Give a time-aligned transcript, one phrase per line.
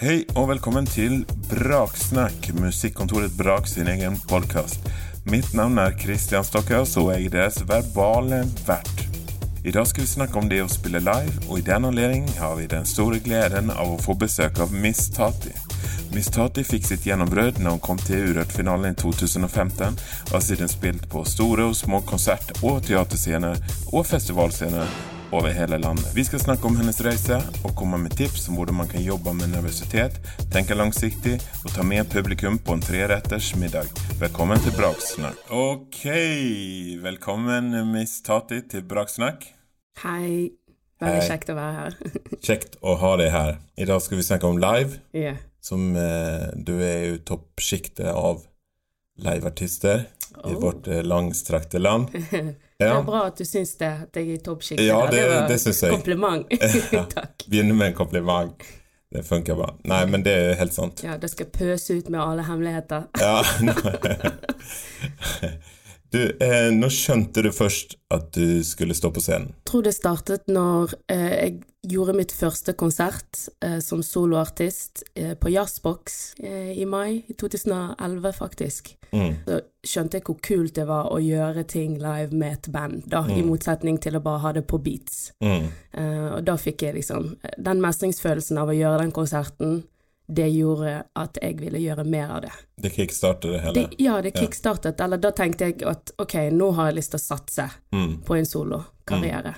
[0.00, 4.88] Hei og velkommen til Braksnakk, musikkontoret Brak sin egen podkast.
[5.28, 9.04] Mitt navn er Christian Stockhaus, og jeg er deres verbale vert.
[9.64, 12.56] I dag skal vi snakke om det å spille live, og i den anledning har
[12.56, 15.52] vi den store gleden av å få besøk av Miss Tati.
[16.14, 20.00] Miss Tati fikk sitt gjennombrudd når hun kom til Urørt-finalen i 2015,
[20.30, 23.60] og har siden spilt på store og små konsert- og teaterscener
[23.92, 26.10] og festivalscener over hele landet.
[26.14, 29.32] Vi skal snakke om hennes reise og komme med tips om hvordan man kan jobbe
[29.36, 30.18] med nervøsitet,
[30.52, 33.90] tenke langsiktig og ta med publikum på en treretters middag.
[34.20, 35.42] Velkommen til Braksnakk.
[35.54, 36.02] Ok,
[37.04, 39.46] velkommen Miss Tati til Braksnakk.
[40.02, 40.56] Hei.
[41.00, 41.94] Veldig kjekt å være her.
[42.46, 43.54] Kjekt å ha deg her.
[43.80, 45.38] I dag skal vi snakke om live, yeah.
[45.64, 48.42] som eh, du er jo toppsjiktet av
[49.20, 50.60] liveartister i Oh.
[50.62, 52.12] vårt eh, langstrakte land.
[52.80, 54.86] Det er bra at du syns det, at jeg er i toppsjiktet.
[54.88, 55.92] Ja, det, det- det syns jeg.
[55.92, 56.46] Kompliment.
[57.16, 57.44] Takk.
[57.50, 58.68] Begynne med en kompliment.
[59.10, 59.72] Det funker bra.
[59.90, 61.00] Nei, men det er helt sant.
[61.02, 63.08] Ja, det skal pøse ut med alle hemmeligheter.
[63.18, 63.42] Ja.
[66.10, 69.52] Du, eh, når skjønte du først at du skulle stå på scenen?
[69.60, 71.52] Jeg tror det startet når eh, jeg
[71.92, 78.32] gjorde mitt første konsert eh, som soloartist eh, på Jazzbox eh, i mai i 2011,
[78.36, 78.96] faktisk.
[79.12, 79.38] Mm.
[79.46, 83.22] Så skjønte jeg hvor kult det var å gjøre ting live med et band, da,
[83.30, 85.30] i motsetning til å bare ha det på beats.
[85.42, 85.70] Mm.
[85.94, 89.80] Eh, og da fikk jeg liksom Den mestringsfølelsen av å gjøre den konserten,
[90.30, 92.52] det gjorde at jeg ville gjøre mer av det.
[92.80, 95.00] Det kickstartet det det ja, det kickstartet.
[95.00, 98.22] Eller da tenkte jeg at ok, nå har jeg lyst til å satse Mm.
[98.24, 99.54] på en solokarriere.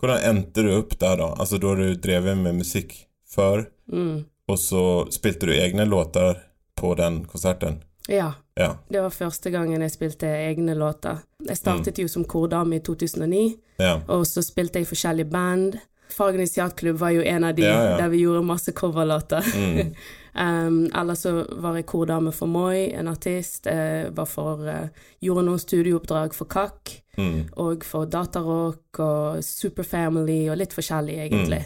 [0.00, 1.34] Hvordan endte du opp der da?
[1.38, 2.94] Altså da du drevet med musikk
[3.28, 4.24] før, Mm.
[4.48, 6.40] og så spilte du egne låter
[6.76, 7.82] på den konserten?
[8.08, 8.32] Ja.
[8.56, 8.76] Ja.
[8.90, 11.18] Det var første gangen jeg spilte egne låter.
[11.46, 14.00] Jeg startet jo som kordame i 2009, Ja.
[14.08, 15.78] og så spilte jeg i forskjellige band.
[16.14, 17.96] Fargenes Yacht-klubb var jo en av de Ja, ja.
[17.98, 19.44] der vi gjorde masse coverlåter.
[19.56, 19.94] Mm.
[20.66, 23.66] um, eller så var jeg kordame for Moi, en artist.
[24.14, 24.88] Var for, uh,
[25.20, 27.44] gjorde noen studiooppdrag for KAK, Mm.
[27.62, 31.60] og for Datarock og Superfamily og litt forskjellig, egentlig.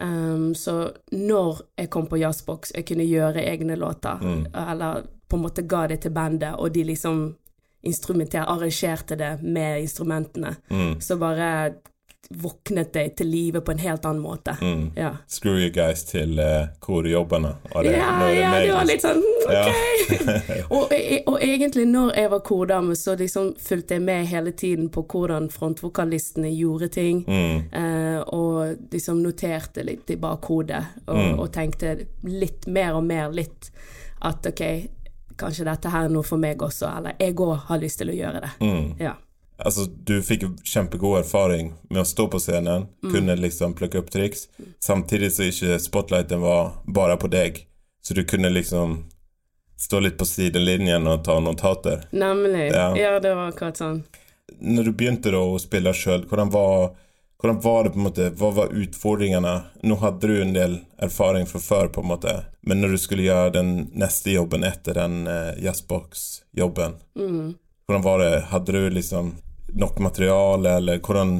[0.00, 4.46] Um, så når jeg kom på Jazzbox, jeg kunne gjøre egne låter, Mm.
[4.52, 7.34] eller på en måte ga det til bandet, og de liksom
[8.34, 11.00] arrangerte det med instrumentene, Mm.
[11.00, 11.74] så bare
[12.30, 14.56] våknet deg til live på en helt annen måte.
[14.60, 14.90] Mm.
[14.96, 15.12] Ja.
[15.30, 17.54] Screw you guys til uh, korjobbene.
[17.72, 19.22] Det- ja, det ja, det var litt sånn
[19.52, 19.62] Ja.
[19.68, 20.70] ok.
[20.76, 24.88] og, e- og egentlig når jeg var kordame, så liksom fulgte jeg med hele tiden
[24.90, 27.62] på hvordan frontvokalistene gjorde ting, Mm.
[27.72, 31.38] eh, og liksom noterte litt i bakhodet, og, Mm.
[31.38, 33.70] og tenkte litt mer og mer litt
[34.22, 34.62] at ok,
[35.38, 38.16] kanskje dette her er noe for meg også, eller jeg òg har lyst til å
[38.16, 38.50] gjøre det.
[38.60, 38.94] Mm.
[39.00, 39.14] Ja.
[39.58, 43.12] Altså, du fikk kjempegod erfaring med å stå på scenen, Mm.
[43.12, 44.48] kunne liksom plukke opp triks,
[44.80, 47.66] samtidig så ikke spotlighten var bare på deg,
[48.04, 49.04] så du kunne liksom
[49.78, 52.04] stå litt på sidelinjen og ta notater.
[52.12, 52.70] Nemlig.
[52.72, 52.94] Ja.
[52.96, 53.18] Ja.
[53.20, 54.04] det var akkurat sånn.
[54.60, 56.94] Når du begynte da å spille sjøl, hvordan var
[57.42, 59.64] hvordan var det på en måte, Hva var utfordringene?
[59.84, 63.22] Nå hadde du en del erfaring fra før, på en måte, men når du skulle
[63.26, 67.54] gjøre den neste jobben etter den uh, jazzbox-jobben, Mm.
[67.88, 68.40] hvordan var det?
[68.50, 69.34] Hadde du liksom
[69.74, 71.38] nok materiale, eller hvordan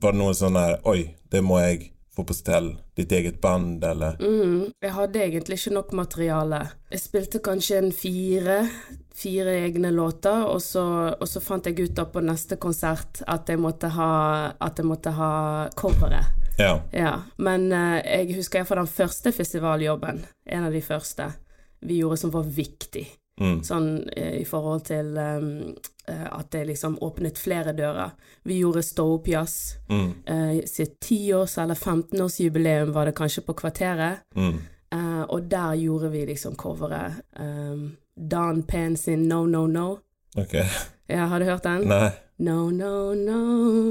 [0.00, 2.76] Var det noe sånn her Oi, det må jeg få på stell.
[2.96, 6.60] Ditt eget band, eller mm, Jeg hadde egentlig ikke nok materiale.
[6.90, 8.58] Jeg spilte kanskje en fire,
[9.14, 10.84] fire egne låter, og så,
[11.14, 14.10] og så fant jeg ut da på neste konsert at jeg måtte ha,
[14.58, 15.32] at jeg måtte ha
[15.78, 16.36] coveret.
[16.58, 16.74] Ja.
[16.92, 17.14] Ja.
[17.38, 21.30] Men uh, jeg husker iallfall den første festivaljobben, en av de første,
[21.80, 23.06] vi gjorde som var viktig.
[23.40, 23.62] Mm.
[23.64, 25.46] Sånn eh, i forhold til um,
[26.10, 28.12] at det liksom åpnet flere dører.
[28.44, 29.76] Vi gjorde Stopias.
[29.88, 30.10] Mm.
[30.28, 34.26] Uh, sitt tiårs- eller 15-årsjubileum var det kanskje på Kvarteret.
[34.36, 34.58] Mm.
[34.94, 37.20] Uh, og der gjorde vi liksom coveret.
[37.38, 39.98] Um, Dan Pen sin No No No.
[40.36, 40.54] Ok.
[41.08, 41.88] Ja, har du hørt den?
[41.88, 42.10] Nei.
[42.40, 43.40] No No No.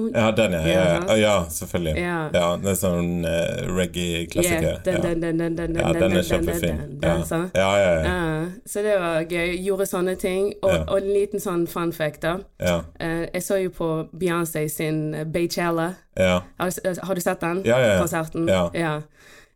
[0.09, 0.61] Ja, den, ja.
[0.67, 1.15] Ja, Ja.
[1.15, 1.93] ja, selvfølgelig.
[2.01, 2.29] Ja.
[2.33, 4.63] Ja, det er sånn uh, reggae-klassiker.
[4.63, 5.01] Yeah, den, ja.
[5.13, 6.81] den, den, den, ja, den, er kjempefin.
[6.99, 7.43] den, Ja.
[7.53, 9.53] Ja, ja, så det var gøy.
[9.65, 10.53] Gjorde sånne ting.
[10.63, 12.37] Og, og en liten sånn fun fact, da.
[12.59, 12.79] ja.
[12.99, 15.93] Eh, jeg så jo på Beyoncé sin eh, Beychella.
[16.17, 16.41] ja.
[16.59, 16.73] Har,
[17.05, 17.61] har du sett den?
[17.65, 17.99] Ja, ja.
[18.01, 18.47] Konserten?
[18.49, 19.01] Ja.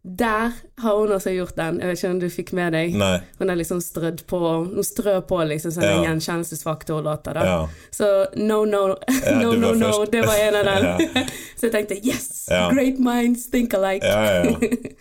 [0.05, 0.51] Der
[0.83, 1.77] har hun også gjort den.
[1.79, 2.95] Jeg vet ikke om du fikk med deg?
[2.99, 3.21] Nei.
[3.39, 4.39] Hun har liksom strødd på
[4.73, 6.01] Hun strø på liksom sånne Ja.
[6.09, 7.39] gjenkjennelsesfaktorlåter.
[7.39, 7.69] Ja.
[7.91, 8.81] Så No No,
[9.25, 10.11] Ja, No No No, først.
[10.11, 11.07] det var en av dem.
[11.57, 12.49] Så jeg tenkte yes!
[12.73, 14.11] Great minds think alike.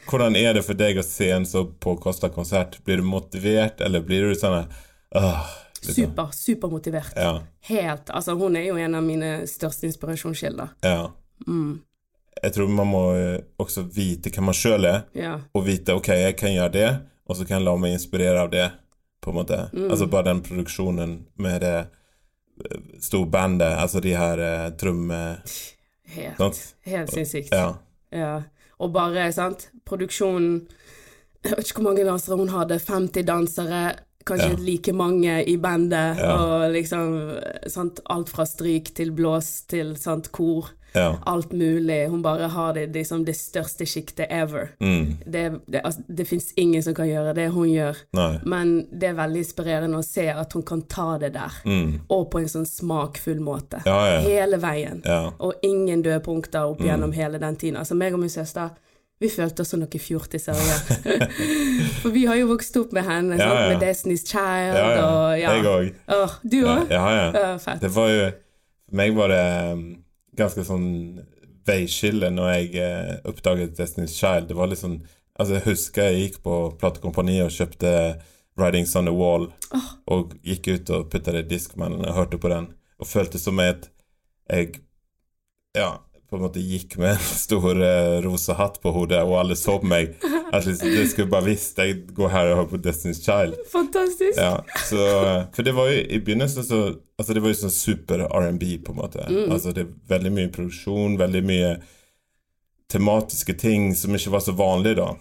[0.07, 2.79] Hvordan er det for deg å se en så påkosta konsert?
[2.87, 4.69] Blir du motivert, eller blir du sånn
[5.15, 5.47] Åh,
[5.83, 5.95] liksom.
[6.07, 7.19] Super, supermotivert.
[7.69, 8.11] Helt.
[8.15, 10.77] Altså, hun er jo en av mine største inspirasjonskilder.
[10.87, 11.11] ja.
[11.47, 11.81] Mm.
[12.43, 15.37] Jeg tror man må eh, også vite hva man sjøl er, Ja.
[15.55, 16.91] og vite ok, jeg kan gjøre det,
[17.29, 18.71] og så kan jeg la meg inspirere av det,
[19.23, 19.59] på en måte.
[19.73, 19.91] Mm.
[19.91, 21.77] Altså bare den produksjonen med det
[22.63, 25.39] store storbandet, altså de her uh, tromme...
[26.13, 26.59] Helt, Sant?
[26.85, 27.55] helt sinnssykt.
[27.55, 27.71] Ja.
[28.13, 28.33] Ja.
[28.79, 30.67] Og bare, sant, produksjonen
[31.43, 33.81] Jeg vet ikke hvor mange dansere hun hadde, 50 dansere,
[34.25, 34.57] kanskje Ja.
[34.59, 36.37] like mange i bandet, Ja.
[36.37, 40.71] og liksom sant, alt fra stryk til blås til sant, kor.
[40.95, 41.17] ja.
[41.27, 42.09] Alt mulig.
[42.11, 44.69] Hun bare har det liksom det største sjiktet ever.
[44.81, 45.17] Mm.
[45.25, 48.39] Det, det, altså, det fins ingen som kan gjøre det hun gjør, Nei.
[48.45, 52.01] men det er veldig inspirerende å se at hun kan ta det der, Mm.
[52.11, 53.81] og på en sånn smakfull måte.
[53.87, 54.21] Ja, ja.
[54.21, 55.03] Hele veien.
[55.41, 57.13] Og ingen døde punkter opp Mm.
[57.13, 57.77] hele den tiden.
[57.79, 58.71] Altså meg og min søster,
[59.23, 60.59] vi følte oss som noen fjortiser.
[62.03, 63.69] For vi har jo vokst opp med henne, Ja, ja.
[63.73, 65.05] med Destiny's Child Ja, ja.
[65.07, 65.55] og ja.
[65.57, 65.91] Jeg òg.
[66.17, 66.91] Oh, du òg?
[66.91, 67.27] ja, ja.
[67.37, 67.77] Ja.
[67.83, 68.25] Det var jo
[68.89, 69.43] For meg var det
[69.73, 69.85] um,
[70.37, 70.89] ganske sånn
[71.67, 74.49] veiskille når jeg eh, oppdaget Destiny's Child.
[74.51, 75.01] Det var litt sånn
[75.41, 77.91] Altså, jeg husker jeg gikk på platekompaniet og kjøpte
[78.61, 79.47] Writings on the Wall,
[80.13, 82.67] og gikk ut og putta det i diskmannen og hørte på den,
[83.01, 83.89] og følte som at
[84.53, 84.75] jeg
[85.75, 85.95] Ja,
[86.33, 89.77] på en måte gikk med en stor uh, rosa hatt på hodet, og alle så
[89.83, 90.17] på meg.
[90.53, 93.59] At liksom, de skulle bare visst jeg går her og hører på Destiny's Child.
[93.73, 94.41] Fantastisk.
[94.41, 94.59] Ja,
[94.89, 95.07] så,
[95.53, 96.85] for det var jo i begynnelsen så
[97.23, 99.23] Altså det var jo sånn super R&B på en måte.
[99.45, 101.69] Altså det er veldig mye produksjon, veldig mye
[102.91, 105.13] tematiske ting som ikke var så vanlig da.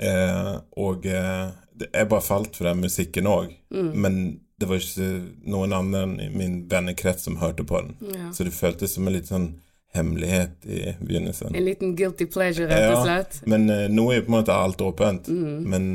[0.00, 3.52] Eh, og eh, det, jeg bare falt for den musikken òg.
[3.68, 5.10] Men det var ikke
[5.48, 7.94] noen annen i min vennekrets som hørte på den.
[8.14, 8.30] Ja.
[8.32, 9.52] Så det føltes som en litt sånn
[9.92, 11.54] hemmelighet i begynnelsen.
[11.54, 13.40] En liten guilty pleasure, rett og slett.
[13.50, 15.28] Men eh, nå er jo på en måte alt åpent.
[15.28, 15.62] Mm.
[15.70, 15.90] Men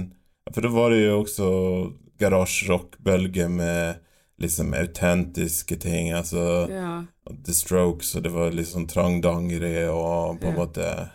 [0.54, 1.48] For da var det jo også
[2.22, 3.96] garasjerockbølge med
[4.42, 6.12] liksom autentiske ting.
[6.14, 7.04] Altså Ja.
[7.46, 10.60] The Strokes, og det var liksom sånn trangdangere og på en Ja.
[10.60, 11.10] måte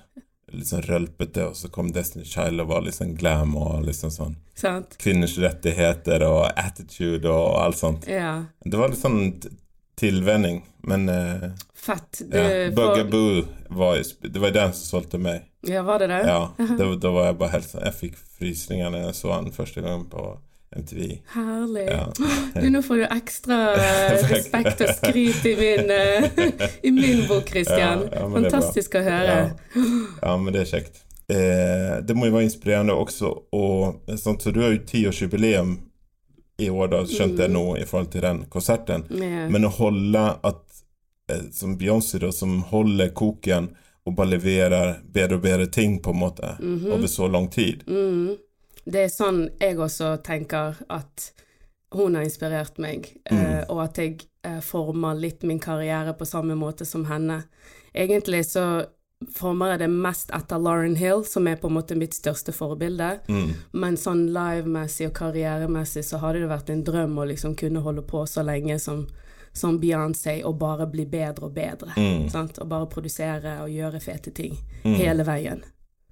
[0.65, 4.97] sånn rølpete, og så kom Destiny Child og var sånn glam og liksom sånn Sant?
[4.99, 8.07] kvinners rettigheter og attitude og alt sånt.
[8.09, 8.47] Ja.
[8.65, 9.41] Det var litt sånn
[10.01, 12.21] t- tilvenning, men eh, Fett.
[12.21, 12.27] ja.
[12.27, 15.43] Du får- Bugaboo var Det var den som solgte meg.
[15.69, 16.23] Ja, var det det?
[16.27, 19.53] Ja, da, da var jeg bare helt sånn Jeg fikk frysninger når jeg så den
[19.53, 20.39] første gang på
[20.77, 21.19] MTV.
[21.35, 21.85] Herlig.
[21.91, 22.05] Ja.
[22.55, 27.49] Du, nå får du ekstra eh, respekt og skryt i min, eh, i min bok,
[27.51, 28.05] Christian.
[28.07, 28.33] Ja, ja, det.
[28.37, 29.35] Fantastisk å høre.
[29.75, 29.85] Ja.
[30.23, 31.01] ja, men det er kjekt.
[31.31, 35.77] Eh, det må jo være inspirerende også og sånn, Så du har jo tiårsjubileum
[36.61, 39.07] i år, da, skjønte jeg nå, i forhold til den konserten.
[39.11, 39.49] Yeah.
[39.53, 40.67] Men å holde at
[41.55, 43.69] Som Beyoncé, da, som holder koken
[44.03, 46.57] og bare leverer bedre og bedre ting, på en måte,
[46.91, 47.85] over så lang tid.
[47.87, 48.35] Mm.
[48.83, 51.29] Det er sånn jeg også tenker at
[51.95, 54.17] hun har inspirert meg, eh, og at jeg
[54.47, 57.43] eh, former litt min karriere på samme måte som henne.
[57.93, 58.65] Egentlig så
[59.29, 63.19] former jeg det mest etter Lauren Hill, som er på en måte mitt største forbilde.
[63.29, 63.51] Mm.
[63.73, 68.03] Men sånn livemessig og karrieremessig så hadde det vært en drøm å liksom kunne holde
[68.09, 69.03] på så lenge som,
[69.53, 71.93] som Beyoncé og bare bli bedre og bedre.
[72.01, 72.31] Mm.
[72.33, 72.59] Sant?
[72.65, 75.61] Og bare produsere og gjøre fete ting hele veien.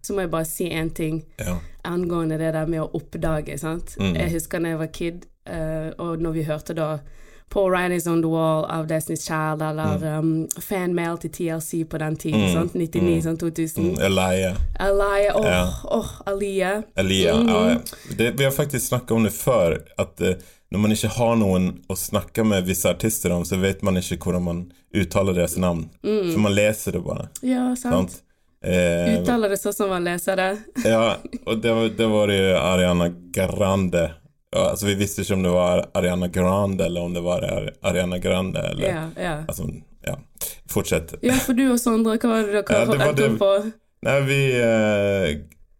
[0.05, 1.57] Så må jeg bare si én ting Ja.
[1.85, 3.97] angående det der med å oppdage, sant.
[3.99, 4.15] Mm.
[4.15, 6.99] Jeg husker da jeg var kid, eh, og når vi hørte da
[7.49, 12.17] På is on the Wall av Destiny's Child, eller um, fanmail til TLC på den
[12.17, 12.75] tiden, sant.
[12.75, 13.85] 99, sånn 2000.
[13.85, 13.99] Mm.
[14.05, 14.51] Elia.
[14.79, 15.63] Alia, åh, Ja.
[15.91, 16.83] oh, Alia.
[16.97, 17.49] Elia, Mm.
[17.49, 17.79] ja, ja.
[18.17, 20.35] Det, vi har faktisk snakket om det før, at uh,
[20.71, 24.19] når man ikke har noen å snakke med visse artister om, så vet man ikke
[24.19, 25.89] hvordan man uttaler deres navn.
[26.03, 27.29] For man leser det bare.
[27.43, 27.95] Ja, sant.
[28.11, 28.23] Sant?
[28.61, 30.59] Eh, Uttaler det sånn som man leser det.
[30.85, 34.15] ja, og det det var jo Ariana Grande.
[34.51, 37.45] Ja, altså Vi visste ikke om det var Ariana Grande, eller om det var
[37.83, 39.35] Ariana Grande, eller Ja, ja.
[39.49, 39.69] Altså,
[40.07, 40.15] ja.
[40.71, 41.15] Fortsett.
[41.23, 43.53] Ja, for du og Sondre, hva var det dere Ja, endte opp på?
[44.07, 45.29] Nei, vi eh,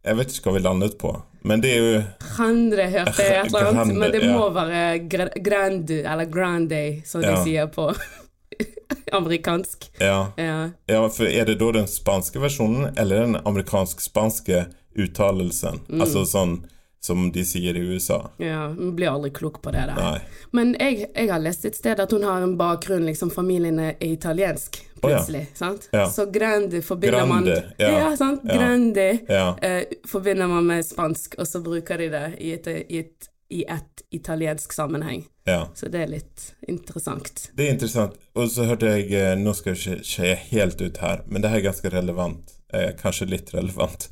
[0.05, 1.15] Jeg vet ikke hva vi landet på,
[1.49, 2.03] men det er jo
[2.37, 4.33] Grande hørte jeg et eller annet, men det ja.
[4.37, 7.43] må være grande, eller grande, som de Ja.
[7.45, 7.89] sier på
[9.13, 9.91] amerikansk.
[10.01, 10.33] Ja.
[10.37, 10.71] Ja.
[10.87, 14.67] Ja, for er det da den spanske versjonen eller den amerikansk-spanske
[14.99, 15.81] uttalelsen?
[15.89, 16.03] Mm.
[16.05, 16.59] Altså sånn
[17.01, 18.31] som de sier i USA?
[18.43, 19.95] Ja, man blir aldri klok på det der.
[19.95, 20.19] Nei.
[20.53, 23.95] Men jeg, jeg har lest et sted at hun har en bakgrunn, liksom familien er
[24.03, 25.01] italiensk, Å, ja.
[25.07, 25.45] plutselig.
[25.55, 25.89] sant?
[25.95, 26.09] Ja.
[26.11, 27.61] Så grande forbinder man ja.
[27.79, 28.13] ja.
[28.19, 28.43] sant?
[28.45, 28.57] Ja.
[28.59, 29.45] Grande Ja.
[29.63, 33.63] eh, forbinder man med spansk, og så bruker de det i et, i et, i
[33.69, 35.23] et italiensk sammenheng.
[35.47, 35.69] ja.
[35.75, 37.51] Så det er litt interessant.
[37.55, 38.19] Det er interessant.
[38.35, 41.51] Og så hørte jeg eh, Nå skal jeg ikke skeie helt ut her, men det
[41.55, 42.57] her er ganske relevant.
[42.75, 44.09] Eh, kanskje litt relevant.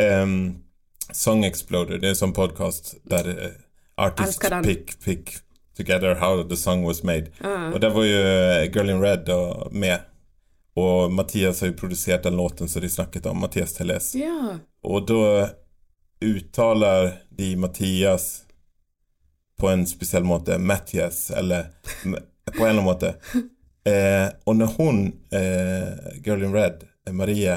[0.00, 0.61] Em,
[1.12, 3.56] Song Exploder, det er en sånn podkast der eh,
[4.00, 5.36] artists pick, pick
[5.76, 7.32] together how the song was made.
[7.40, 7.72] Ah.
[7.72, 10.08] Og der var jo eh, Girl in Red og med.
[10.76, 14.14] Og Mathias har jo produsert den låten som de snakket om, Mathias Telles.
[14.16, 14.62] Yeah.
[14.82, 15.50] Og da
[16.24, 18.46] uttaler de Mathias
[19.60, 21.68] på en spesiell måte, Mathias, eller
[22.56, 23.14] på en måte.
[23.82, 24.98] Eh, og når hun,
[25.34, 27.56] eh, Girl in Red, eh, Marie,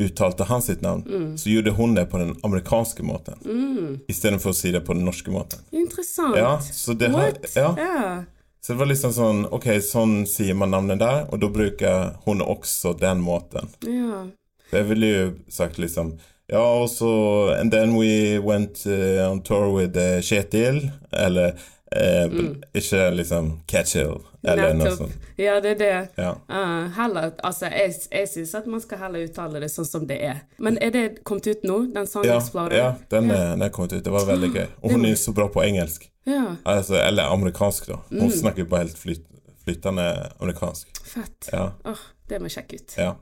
[0.00, 1.04] uttalte han sitt navn,
[1.38, 3.36] så gjorde hun det på den amerikanske måten.
[3.44, 3.98] Mm.
[4.08, 5.60] Istedenfor å si det på den norske måten.
[5.70, 6.36] Interessant.
[6.40, 8.22] Ja, så det, har, ja, Yeah.
[8.64, 12.42] så det var liksom sånn Ok, sånn sier man navnet der, og da bruker hun
[12.44, 13.68] også den måten.
[13.86, 14.28] Yeah.
[14.72, 16.16] Jeg ville jo sagt liksom
[16.50, 17.10] Ja, og så
[17.54, 20.90] And then we went uh, on tour with uh, Kjetil.
[21.12, 21.54] Eller
[21.96, 22.34] eh,
[22.74, 25.16] ikke liksom ketchup eller noe sånt.
[25.36, 26.08] Ja, det er det.
[26.16, 26.30] Ja.
[26.48, 30.16] Uh, heller, altså, jeg, jeg syns at man skal heller uttale det sånn som det
[30.24, 30.42] er.
[30.58, 32.38] Men er det kommet ut nå, den Song Ja,
[32.72, 34.04] ja den, er- den er kommet ut.
[34.04, 34.66] Det var veldig gøy.
[34.82, 36.06] Og hun er så bra på engelsk.
[36.28, 38.00] Ja, Altså, eller amerikansk, da.
[38.12, 39.26] Hun snakker jo bare helt flyt,
[39.64, 40.06] flytende
[40.40, 40.88] amerikansk.
[41.10, 41.50] fett.
[41.52, 41.72] Ja.
[41.84, 42.96] Oh, det må jeg sjekke ut.
[43.00, 43.12] ja.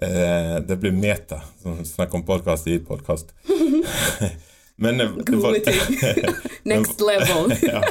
[0.00, 3.34] Eh, det blir meta, som snakker om podkast i podkast.
[4.80, 5.98] Men eh, Gode ting.
[6.62, 7.52] Next level.
[7.72, 7.82] ja.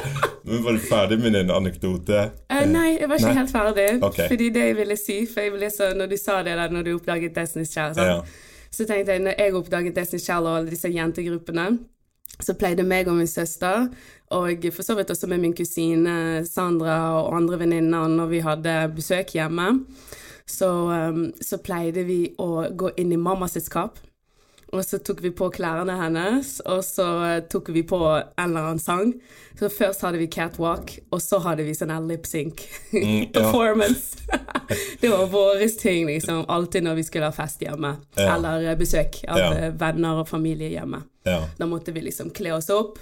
[0.42, 2.30] Men var du ferdig med din anekdote?
[2.50, 3.38] Uh, nei, jeg var ikke Nei.
[3.38, 3.88] helt ferdig.
[4.02, 4.26] Okay.
[4.32, 6.88] Fordi det jeg ville si, for jeg ville så, når du sa det der når
[6.88, 8.00] du oppdaget Destiny's Child?
[8.02, 8.20] Ja.
[8.70, 11.68] så tenkte jeg når jeg oppdaget Destiny's Child og alle disse jentegruppene,
[12.40, 13.88] så pleide meg og min søster,
[14.34, 18.76] og for så vidt også med min kusine Sandra og andre venninner når vi hadde
[18.96, 19.72] besøk hjemme,
[20.46, 20.70] så,
[21.10, 24.00] um, så pleide vi å gå inn i mammas skap.
[24.72, 28.68] Og så tok vi på klærne hennes, og så eh, tok vi på en eller
[28.68, 29.12] annen sang.
[29.58, 32.62] Så først hadde vi catwalk, og så hadde vi sånn lip-sync
[32.94, 34.16] Mm, performance.
[35.00, 36.44] det var vår ting, liksom.
[36.48, 37.96] Alltid når vi skulle ha fest hjemme.
[38.14, 38.36] Ja.
[38.36, 39.50] Eller eh, besøk av Ja.
[39.58, 41.02] eh, venner og familie hjemme.
[41.26, 41.40] Ja.
[41.58, 42.98] Da måtte vi liksom kle oss opp.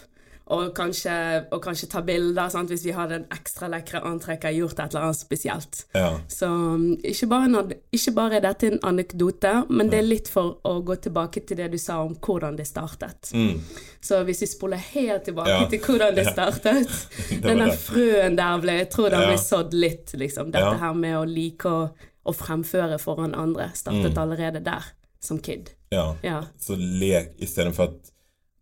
[0.51, 1.13] Og kanskje,
[1.53, 2.71] og kanskje ta bilder, sant?
[2.73, 5.83] hvis vi hadde en ekstra lekre antrekk og gjort et eller annet spesielt.
[5.95, 6.07] ja.
[6.29, 10.57] Så um, ikke bare, ikke bare er dette en anekdote, men det er litt for
[10.65, 13.29] å gå tilbake til det du sa om hvordan det startet.
[13.37, 13.61] Mm.
[14.01, 15.67] Så hvis vi spoler helt tilbake Ja.
[15.69, 16.89] til hvordan det startet
[17.43, 17.79] var Den der det.
[17.85, 19.27] frøen der ble Jeg tror den Ja.
[19.29, 20.51] ble sådd litt, liksom.
[20.51, 21.91] Dette her med å like å,
[22.25, 24.23] å fremføre foran andre startet Mm.
[24.25, 24.85] allerede der,
[25.21, 25.75] som kid.
[25.93, 26.15] ja.
[26.23, 26.45] Ja.
[26.59, 28.13] Så lek istedenfor at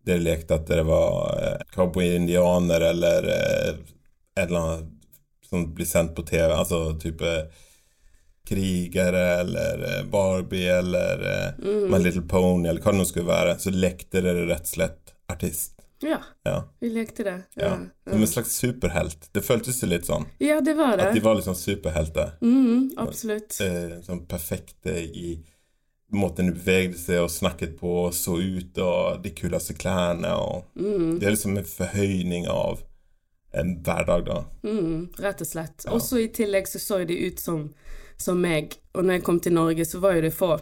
[0.07, 3.71] dere lekte at dere var eh, cowboy-indianer eller eh,
[4.37, 4.93] et eller annet
[5.47, 7.29] som blir sendt på TV, altså type
[8.47, 11.91] krigere eller eh, Barbie eller eh, Mm.
[11.91, 15.13] My Little Pony eller hva det nå skulle være, så lekte dere rett og slett
[15.31, 15.73] artist.
[16.05, 16.19] ja.
[16.45, 16.59] Ja.
[16.79, 17.37] Vi lekte det.
[17.57, 17.71] ja.
[18.05, 19.29] Ja, Som en slags superhelt.
[19.33, 20.27] Det føltes jo litt sånn.
[20.39, 21.07] ja det var det.
[21.09, 22.35] At de var liksom superhelter.
[22.41, 23.57] Mm, absolutt.
[23.61, 25.33] eh, sånn perfekte i
[26.13, 30.31] måten de bevegde seg og snakket på og så ut, og de kuleste klærne.
[30.35, 32.83] Og Mm, det er liksom en forhøyning av
[33.53, 34.43] en hverdag, da.
[34.63, 35.85] mm, rett og slett.
[35.85, 35.91] Ja.
[35.91, 37.73] Også i tillegg så så de ut som,
[38.17, 38.77] som meg.
[38.93, 40.53] Og når jeg kom til Norge, så var jo det få,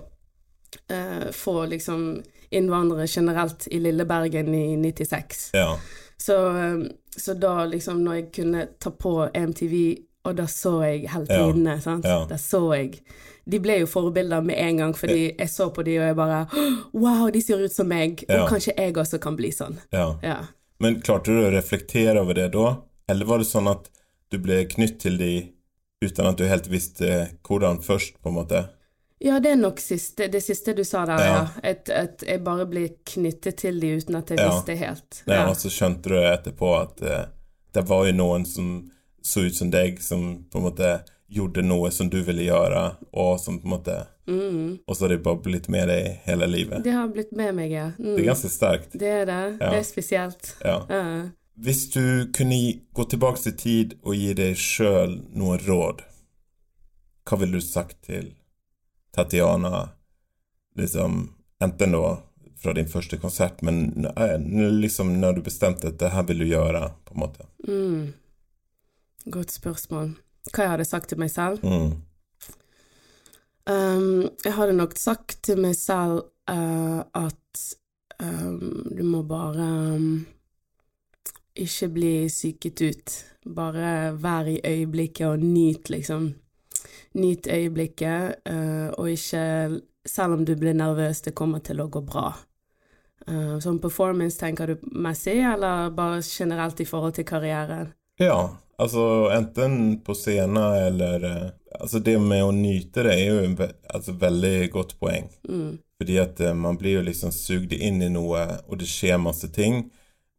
[0.91, 5.49] uh, få liksom innvandrere generelt i lille Bergen i 96.
[5.53, 5.79] Ja.
[6.17, 6.77] Så, eh,
[7.17, 12.05] så da liksom når jeg kunne ta på MTV, og da så jeg heltinnene, sant.
[12.05, 12.25] Ja.
[12.29, 13.01] Da så jeg
[13.47, 16.39] De ble jo forbilder med en gang, fordi jeg så på de, og jeg bare
[16.93, 19.77] Wow, de ser ut som meg, og kanskje jeg også kan bli sånn.
[19.93, 20.15] ja.
[20.23, 20.39] Ja.
[20.81, 22.81] Men klarte du å reflektere over det da?
[23.07, 23.85] Eller var det sånn at
[24.33, 25.29] du ble knytt til de
[26.03, 28.63] uten at du helt visste hvordan først, på en måte?
[29.23, 31.35] Ja, det er nok siste, det siste du sa der, Ja.
[31.37, 31.47] ja.
[31.71, 34.49] At, at jeg bare ble knyttet til de uten at jeg Ja.
[34.51, 35.21] visste helt.
[35.27, 35.33] Ja.
[35.33, 35.45] Ja.
[35.49, 37.25] Og så skjønte du etterpå at uh,
[37.73, 38.91] det var jo noen som
[39.25, 40.91] så ut som deg, som på en måte
[41.31, 42.83] gjorde noe som du ville gjøre,
[43.17, 44.77] og som på en måte Mm.
[44.87, 46.83] Og så har de bare blitt med deg hele livet.
[46.83, 47.91] Det har blitt med meg, ja.
[47.99, 48.15] Mm.
[48.15, 48.95] Det er ganske sterkt.
[48.97, 49.41] Det er det.
[49.59, 49.69] Ja.
[49.69, 50.55] Det er spesielt.
[50.65, 50.77] Ja.
[50.89, 51.27] Uh.
[51.55, 52.57] Hvis du kunne
[52.93, 56.01] gå tilbake til tid og gi deg sjøl noen råd,
[57.25, 58.33] hva ville du sagt til
[59.15, 59.91] Tatiana,
[60.75, 61.29] liksom,
[61.63, 62.17] enten da
[62.59, 64.35] fra din første konsert, men eh,
[64.81, 67.47] liksom når du bestemte at det her vil du gjøre, på en måte?
[67.67, 68.13] Mm.
[69.31, 70.13] Godt spørsmål.
[70.53, 71.63] Hva jeg hadde sagt til meg selv?
[71.65, 71.95] Mm.
[73.65, 77.63] Um, jeg hadde nok sagt til meg selv uh, at
[78.21, 80.25] um, du må bare um,
[81.57, 83.15] ikke bli psyket ut.
[83.55, 86.33] Bare vær i øyeblikket og nyt, liksom.
[87.17, 92.03] Nyt øyeblikket, uh, og ikke Selv om du blir nervøs, det kommer til å gå
[92.05, 92.27] bra.
[93.25, 97.89] Uh, sånn performance tenker du messig, eller bare generelt i forhold til karrieren?
[98.21, 103.39] Ja, altså enten på scenen eller eh, Altså det med å nyte det er jo
[103.43, 105.25] et ve altså, veldig godt poeng.
[105.43, 105.73] Mm.
[105.99, 109.49] Fordi at eh, man blir jo liksom sugd inn i noe, og det skjer masse
[109.51, 109.81] ting.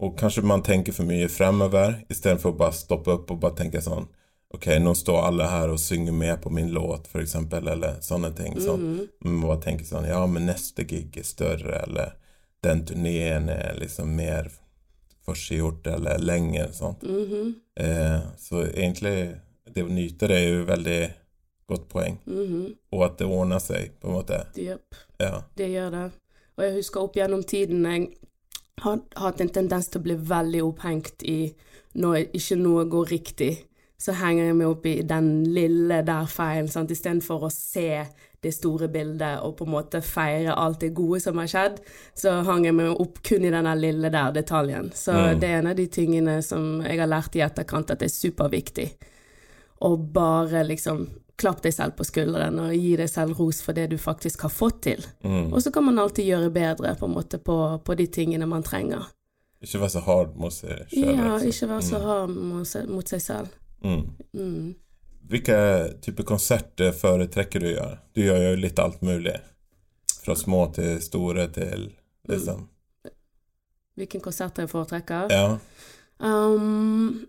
[0.00, 3.84] Og kanskje man tenker for mye fremover, istedenfor å bare stoppe opp og bare tenke
[3.84, 4.08] sånn
[4.54, 8.30] Ok, nå står alle her og synger med på min låt, for eksempel, eller sånne
[8.36, 8.54] ting.
[8.62, 8.84] Sånn.
[9.24, 12.14] Man må bare tenke sånn Ja, men neste gig er større, eller
[12.64, 14.48] den turneen er liksom mer
[15.26, 16.68] forseggjort eller lenge.
[16.72, 17.02] Sånt.
[17.02, 17.54] Mhm.
[17.76, 19.36] Eh, så egentlig,
[19.74, 21.00] det å nyte det er jo veldig
[21.68, 22.18] godt poeng.
[22.26, 22.76] Mhm.
[22.92, 24.44] Og at det ordner seg, på en måte.
[24.56, 24.94] Yep.
[25.20, 25.42] Ja.
[25.56, 26.10] Det gjør det.
[26.56, 28.08] Og jeg husker opp gjennom tiden jeg
[28.84, 31.54] har hatt en tendens til å bli veldig opphengt i
[31.96, 33.52] når ikke noe går riktig.
[33.98, 38.04] Så henger jeg meg opp i den lille der feilen, istedenfor å se
[38.46, 41.82] det store bildet og på en måte feire alt det gode som har skjedd,
[42.16, 44.92] så hang jeg meg opp kun i den lille der detaljen.
[44.94, 45.40] Så Mm.
[45.42, 48.16] det er en av de tingene som jeg har lært i etterkant at det er
[48.16, 48.88] superviktig.
[49.82, 53.90] Å bare liksom klapp deg selv på skulderen og gi deg selv ros for det
[53.90, 55.02] du faktisk har fått til.
[55.22, 55.50] Mm.
[55.52, 58.64] Og så kan man alltid gjøre bedre på en måte på, på de tingene man
[58.64, 59.04] trenger.
[59.60, 61.02] Ikke være så hard mot seg selv.
[61.02, 61.50] Ja, altså.
[61.52, 63.52] ikke være så hard mot seg, mot seg selv.
[63.84, 64.02] Mm.
[64.32, 64.74] Mm.
[65.28, 65.56] Hvilke
[66.04, 67.98] type konserter foretrekker du å gjøre?
[68.14, 69.34] Du gjør jo litt alt mulig.
[70.22, 71.88] Fra små til store til
[72.30, 72.64] liksom
[73.96, 75.30] Hvilken konsert jeg foretrekker?
[75.32, 75.56] Ja.
[76.20, 77.26] Um,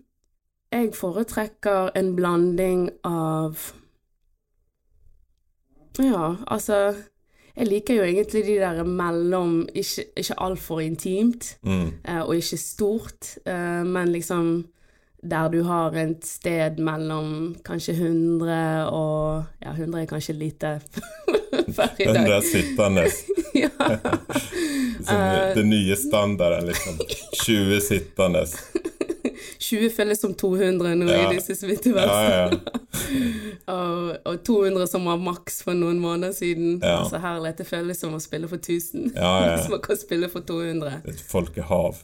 [0.72, 3.56] jeg foretrekker en blanding av
[5.98, 6.94] Ja, altså
[7.56, 11.88] Jeg liker jo egentlig de der mellom Ikke, ikke altfor intimt, Mm.
[12.04, 14.66] eh, og ikke stort, eh, men liksom
[15.22, 20.74] der du har et sted mellom kanskje 100 og Ja, 100 er kanskje lite
[21.76, 22.16] per i dag.
[22.16, 23.06] 100 sittende.
[23.64, 23.70] ja.
[24.98, 25.54] Liksom, Eh.
[25.54, 26.98] det nye standarden, liksom.
[27.44, 28.40] 20 sittende.
[29.58, 31.30] 20 føles som 200 nå Ja.
[31.30, 32.10] i disse smitteverste.
[32.10, 32.50] Ja, ja.
[33.74, 36.80] Og, og 200 som var maks for noen måneder siden.
[36.82, 36.98] Ja.
[37.04, 39.12] Altså herlighet, det føles som å spille for 1000.
[39.14, 39.56] Ja, ja.
[39.56, 41.00] Hvis man kan spille for 200.
[41.08, 42.02] Et folkehav.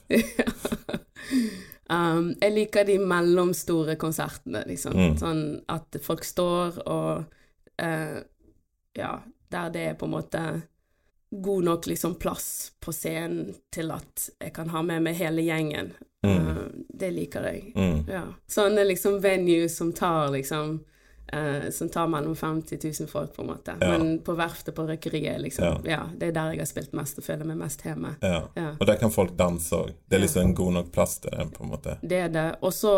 [1.90, 4.96] Um, jeg liker de mellomstore konsertene, liksom.
[4.96, 5.16] Mm.
[5.20, 7.26] Sånn at folk står og
[7.82, 8.20] uh,
[8.94, 9.18] Ja,
[9.50, 10.44] der det er på en måte
[11.34, 15.92] god nok liksom plass på scenen til at jeg kan ha med meg hele gjengen.
[16.24, 16.34] Mm.
[16.38, 17.72] Uh, det liker jeg.
[17.76, 18.04] Mm.
[18.08, 18.24] Ja.
[18.46, 20.78] Sånne liksom venues som tar liksom
[21.32, 23.74] eh, Som tar mellom 50 000 folk, på en måte.
[23.80, 23.98] Ja.
[23.98, 25.64] Men på verftet på Røkeriet, liksom.
[25.64, 25.90] Ja.
[25.90, 26.02] Ja.
[26.16, 28.14] Det er der jeg har spilt mest og føler meg mest hjemme.
[28.22, 28.42] Ja.
[28.54, 28.70] Ja.
[28.80, 29.92] Og der kan folk danse òg.
[30.08, 31.98] Det er liksom en god nok plass til det, på en måte.
[32.02, 32.46] Det er det.
[32.62, 32.94] Og så,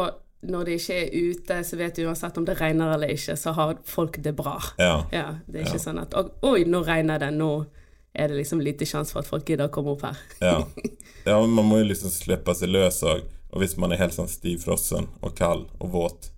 [0.47, 3.53] når det ikke er ute, så vet du uansett om det regner eller ikke, så
[3.57, 4.59] har folk det bra.
[4.79, 5.05] Ja.
[5.13, 5.87] Ja, det er ikke Ja.
[5.89, 7.31] sånn at «Å, Oi, nå regner det.
[7.35, 7.67] Nå
[8.15, 10.17] er det liksom lite sjanse for at folk gidder å komme opp her.
[10.41, 10.65] Ja.
[11.27, 13.25] ja, man må jo liksom slippe seg løs òg.
[13.53, 16.31] Og hvis man er helt sånn stivfrossen og kald og våt,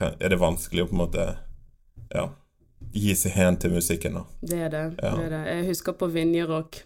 [0.00, 1.24] er det vanskelig å på en måte
[2.14, 2.28] ja,
[2.94, 4.14] gi seg hen til musikken.
[4.14, 4.24] da.
[4.40, 4.84] Det er det.
[5.02, 5.14] Ja.
[5.16, 5.40] det, er det.
[5.56, 6.82] Jeg husker på Vinjerock.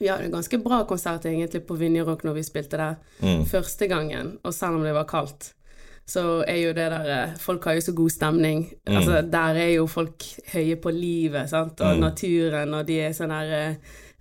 [0.00, 3.44] Vi hadde en ganske bra konsert egentlig på Vinjerock når vi spilte der Mm.
[3.46, 5.52] første gangen, og selv om det var kaldt.
[6.06, 8.62] Så er jo det der eh, Folk har jo så god stemning.
[8.88, 8.96] Mm.
[8.96, 12.00] Altså, der er jo folk høye på livet, sant, og Mm.
[12.00, 13.76] naturen, og de er sånn der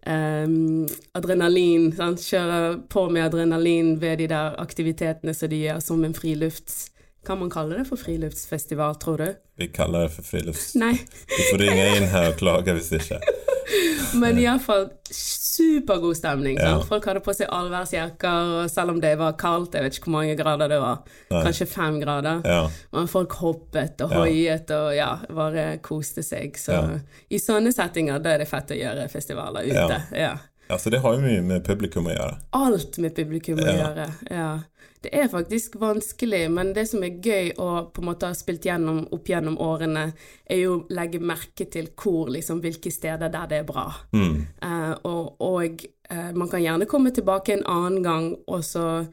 [0.07, 2.19] Um, adrenalin, sant.
[2.23, 6.89] Kjører på med adrenalin ved de der aktivitetene som de gjør, som en frilufts...
[7.27, 9.33] Kan man kalle det for friluftsfestival, tror du?
[9.59, 10.71] Vi kaller det for frilufts...
[10.79, 10.93] Nei.
[11.27, 13.19] Du får ringe inn her og klage hvis ikke.
[14.21, 16.57] Men iallfall supergod stemning.
[16.57, 16.79] Ja.
[16.87, 20.15] Folk hadde på seg allværsjakker, og selv om det var kaldt, jeg vet ikke hvor
[20.15, 21.43] mange grader det var, Nei.
[21.45, 22.61] kanskje fem grader, Ja.
[22.95, 24.23] men folk hoppet og Ja.
[24.23, 26.55] hoiet og ja, bare koste seg.
[26.57, 26.99] Så Ja.
[27.29, 30.01] i sånne settinger, da er det fett å gjøre festivaler ute.
[30.17, 30.37] Ja.
[30.69, 32.39] Altså, det har jo mye med publikum å gjøre.
[32.53, 34.09] Alt med publikum å gjøre.
[34.31, 34.59] Ja.
[35.01, 38.65] Det er faktisk vanskelig, men det som er gøy å på en måte ha spilt
[38.67, 40.09] gjennom opp gjennom årene,
[40.43, 43.87] er jo å legge merke til hvor, liksom, hvilke steder der det er bra.
[44.11, 44.35] Mm.
[44.59, 49.07] Uh, og og uh, man kan gjerne komme tilbake en annen gang, og så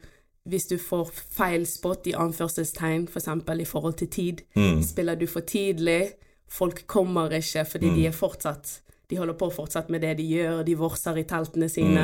[0.47, 3.29] hvis du får feil spot i anførselstegn, f.eks.
[3.45, 4.43] For i forhold til tid.
[4.55, 4.81] Mm.
[4.83, 6.13] Spiller du for tidlig,
[6.47, 10.63] folk kommer ikke fordi de er fortsatt De holder på fortsatt med det de gjør,
[10.67, 12.01] de vorser i teltene sine.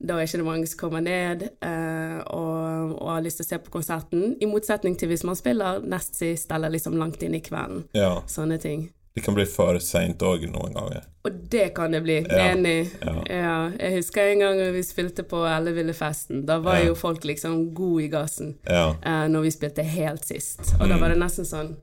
[0.00, 3.48] Da er ikke det mange som kommer ned eh, og, og har lyst til å
[3.48, 4.34] se på konserten.
[4.42, 7.86] I motsetning til hvis man spiller nest sist eller liksom langt inn i kvelden.
[7.96, 8.18] Ja.
[8.28, 8.88] Sånne ting.
[9.14, 11.04] Det kan bli for seint òg noen ganger.
[11.24, 12.16] Og det kan det bli.
[12.26, 12.90] Ja, Enig.
[13.00, 13.12] ja.
[13.30, 13.54] Ja.
[13.78, 16.42] Jeg husker en gang vi spilte på Ellevillefesten.
[16.48, 18.96] Da var jo folk liksom gode i gassen Ja.
[19.00, 20.60] eh, når vi spilte helt sist.
[20.80, 21.00] Og da Mm.
[21.00, 21.76] var det nesten sånn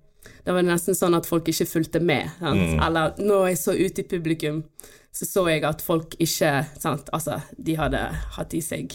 [0.45, 2.27] Da var det nesten sånn at folk ikke fulgte med.
[2.41, 2.79] Mm.
[2.81, 4.63] Eller når jeg så ute i publikum,
[5.11, 7.09] så så jeg at folk ikke sant?
[7.13, 7.99] Altså, de hadde
[8.37, 8.93] hatt i seg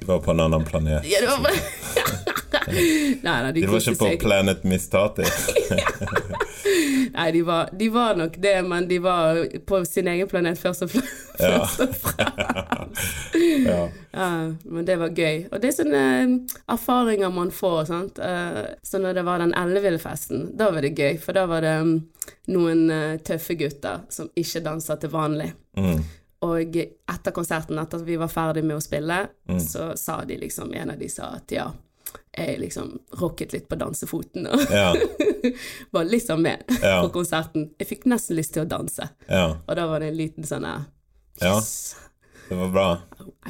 [0.00, 1.06] Du var på en annen planet.
[1.08, 2.34] Ja, det var bare
[3.26, 4.20] Nei, nei, de, De var ikke på seg.
[4.22, 5.24] Planet Mistati.
[7.16, 10.82] Nei, de var, de var nok det, men de var på sin egen planet først
[10.84, 11.38] og fremst.
[11.40, 11.68] Ja.
[14.12, 14.52] ja.
[14.64, 15.46] Men det var gøy.
[15.52, 16.34] Og det er sånne eh,
[16.74, 18.18] erfaringer man får, sant.
[18.18, 21.74] Eh, Så når det var den Elleville-festen, da var det gøy, for da var det
[21.86, 21.96] mm,
[22.54, 25.50] noen eh, tøffe gutter som ikke dansa til vanlig.
[25.78, 26.02] Mm.
[26.46, 29.60] Og etter konserten, etter at vi var ferdig med å spille, Mm.
[29.62, 31.68] så sa de liksom, en av de sa at ja,
[32.36, 34.90] jeg liksom rocket litt på dansefoten og Ja.
[35.94, 37.02] var liksom med Ja.
[37.02, 37.70] på konserten.
[37.78, 39.56] Jeg fikk nesten lyst til å danse, ja.
[39.66, 40.66] og da var det en liten sånn.
[41.42, 41.96] Yes,
[42.48, 42.98] Det var bra.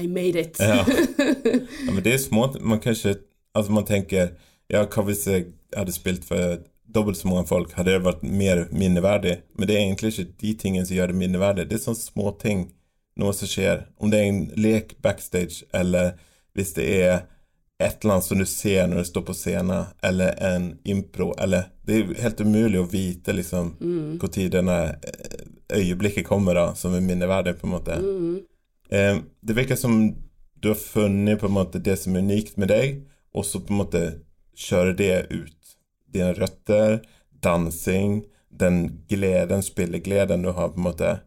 [0.01, 0.57] I made it.
[0.61, 0.85] Ja.
[1.87, 3.19] ja, men det er små Man kan ikke
[3.55, 4.33] Altså, man tenker
[4.73, 6.59] Ja, hva hvis jeg hadde spilt for
[6.93, 7.73] dobbelt så mange folk?
[7.77, 9.43] Hadde det vært mer minneverdig?
[9.59, 11.67] Men det er egentlig ikke de tingene som gjør det minneverdig.
[11.69, 12.65] Det er sånne små ting.
[13.21, 13.85] Noe som skjer.
[14.01, 16.15] Om det er en lek backstage, eller
[16.57, 17.27] hvis det er
[17.79, 21.69] et eller annet som du ser når du står på scenen, eller en impro, eller
[21.87, 23.75] Det er helt umulig å vite liksom
[24.19, 25.43] når denne eh,
[25.77, 27.99] øyeblikket kommer, da, som er minneverdig, på en måte.
[28.91, 30.15] Eh, det virker som
[30.55, 33.75] du har funnet på en måte det som er unikt med deg, og så på
[33.75, 34.03] en måte
[34.57, 35.77] kjøre det ut.
[36.11, 37.03] Dine røtter,
[37.45, 41.19] dansing, den gleden, spillegleden du har på en måte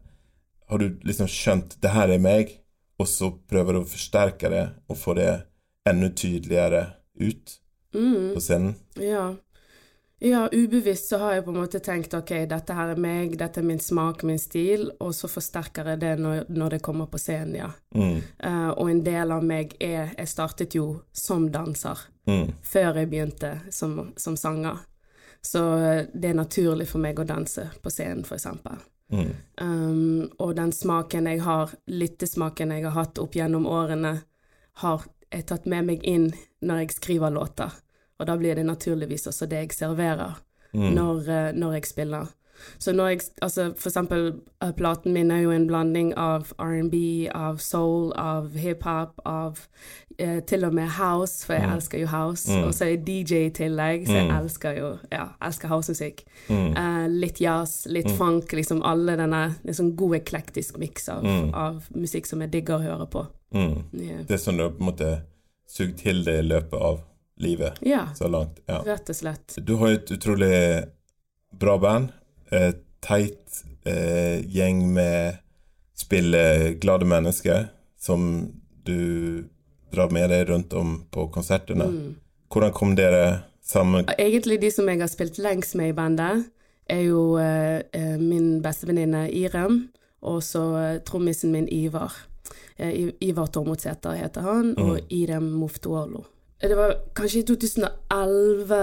[0.70, 2.58] Har du liksom skjønt 'det her er meg',
[2.98, 5.49] og så prøver du å forsterke det og få det
[5.90, 6.86] enda tydeligere
[7.20, 7.56] ut
[7.94, 8.34] Mm.
[8.34, 8.74] på scenen?
[8.94, 9.34] Ja.
[10.22, 13.62] Ja, ubevisst så har jeg på en måte tenkt ok, dette her er meg, dette
[13.62, 17.18] er min smak, min stil, og så forsterker jeg det når, når det kommer på
[17.18, 17.70] scenen, ja.
[17.96, 21.98] Mm, Uh, og en del av meg er Jeg startet jo som danser
[22.28, 24.76] mm, før jeg begynte som, som sanger.
[25.42, 28.76] Så eh, det er naturlig for meg å danse på scenen, for eksempel.
[29.08, 34.20] mm, Um, og den smaken jeg har, lyttesmaken jeg har hatt opp gjennom årene,
[34.84, 36.30] har jeg tatt med meg inn
[36.66, 37.74] når jeg skriver låter.
[38.20, 40.40] Og da blir det naturligvis også det jeg serverer
[40.74, 42.32] mm, når, eh, når jeg spiller.
[42.78, 47.28] Så når jeg, altså for eksempel, eh, platen min er jo en blanding av R&B,
[47.34, 49.58] av soul, av hiphop, av
[50.18, 51.72] eh, til og med house, for jeg Mm.
[51.76, 52.48] elsker jo house.
[52.50, 52.64] Mm.
[52.66, 54.36] Og så er jeg DJ i tillegg, så jeg Mm.
[54.44, 56.24] elsker jo, ja, elsker housemusikk.
[56.48, 58.16] mm, Eh, litt jazz, litt Mm.
[58.18, 61.54] funk, liksom alle denne en sånn god eklektisk miks av, Mm.
[61.54, 63.26] av musikk som jeg digger å høre på.
[63.52, 65.22] Ja, Det som du på en måte
[65.68, 67.00] sugd til deg i løpet av
[67.38, 68.58] livet ja så langt.
[68.68, 68.82] Ja.
[68.82, 69.64] rett og slett.
[69.64, 70.84] Du har jo et utrolig
[71.58, 72.12] bra band.
[72.52, 75.38] Et teit eh, gjeng med
[75.96, 77.68] spilleglade mennesker
[78.00, 78.50] som
[78.84, 79.44] du
[79.92, 81.84] drar med deg rundt om på konsertene.
[81.84, 82.14] Mm.
[82.50, 84.08] Hvordan kom dere sammen?
[84.18, 86.48] Egentlig de som jeg har spilt lengst med i bandet,
[86.90, 89.84] er jo eh, eh, min bestevenninne Irem,
[90.26, 92.16] og så eh, trommisen min Ivar.
[92.78, 95.06] Eh, Ivar Tormotsæter heter han, og Mm.
[95.10, 96.24] Irem Moftuolo.
[96.60, 98.74] Det var kanskje i 2011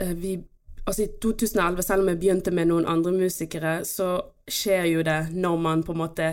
[0.00, 0.34] eh, vi
[0.90, 4.16] Altså i 2011, selv om jeg begynte med noen andre musikere, så
[4.50, 6.32] skjer jo det når man på en måte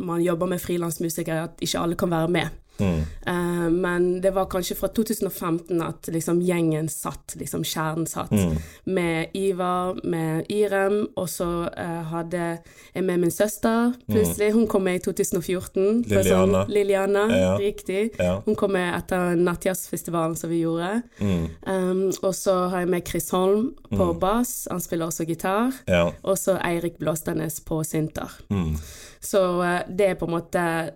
[0.00, 2.54] man jobber med frilansmusikere, at ikke alle kan være med.
[2.80, 3.00] Mm.
[3.28, 8.56] Uh, men det var kanskje fra 2015 at liksom gjengen satt, liksom kjernen satt, Mm.
[8.86, 12.58] med Ivar, med Irem, og så uh, hadde
[12.94, 14.52] jeg med min søster plutselig.
[14.52, 16.02] Hun kom med i 2014.
[16.08, 16.64] Liliana.
[16.64, 17.56] Sånn, Liliana, Ja.
[17.58, 18.10] riktig.
[18.18, 18.40] Ja.
[18.46, 21.02] Hun kom med etter Nattjazzfestivalen som vi gjorde.
[21.20, 21.48] Mm.
[21.66, 24.18] Um, og så har jeg med Chris Holm på Mm.
[24.20, 25.72] bass, han spiller også gitar.
[25.86, 26.10] Ja.
[26.24, 28.30] Og så Eirik Blåstenes på synter.
[28.50, 28.76] Mm.
[29.20, 30.90] Så uh, det er på en måte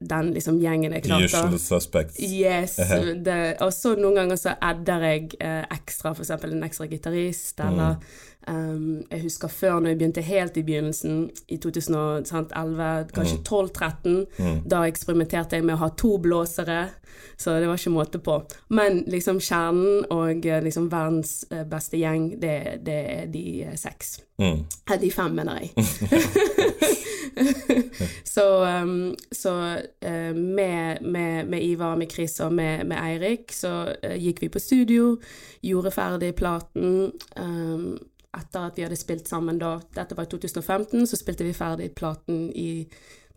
[0.00, 2.18] den liksom gjengen jeg The usual suspects.
[2.22, 2.78] Yes.
[3.60, 7.98] Og så noen ganger så adder jeg eh, ekstra, eksempel en ekstra gitarist, eller
[8.48, 14.60] um, Jeg husker før, når jeg begynte helt i begynnelsen, i 2011, kanskje 12-13, Mm.
[14.70, 16.88] da eksperimenterte jeg med å ha to blåsere,
[17.36, 18.42] så det var ikke måte på.
[18.68, 23.74] Men liksom kjernen og eh, liksom verdens eh, beste gjeng, det, det er de eh,
[23.76, 24.20] seks.
[24.40, 24.64] Mm.
[25.00, 25.70] De fem, mener jeg.
[28.34, 29.76] så um, så
[30.06, 34.48] uh, med, med, med Ivar, med Chris og med, med Eirik, så uh, gikk vi
[34.48, 35.16] på studio,
[35.62, 37.12] gjorde ferdig platen.
[37.36, 37.98] Um,
[38.36, 41.90] etter at vi hadde spilt sammen da, dette var i 2015, så spilte vi ferdig
[41.98, 42.84] platen i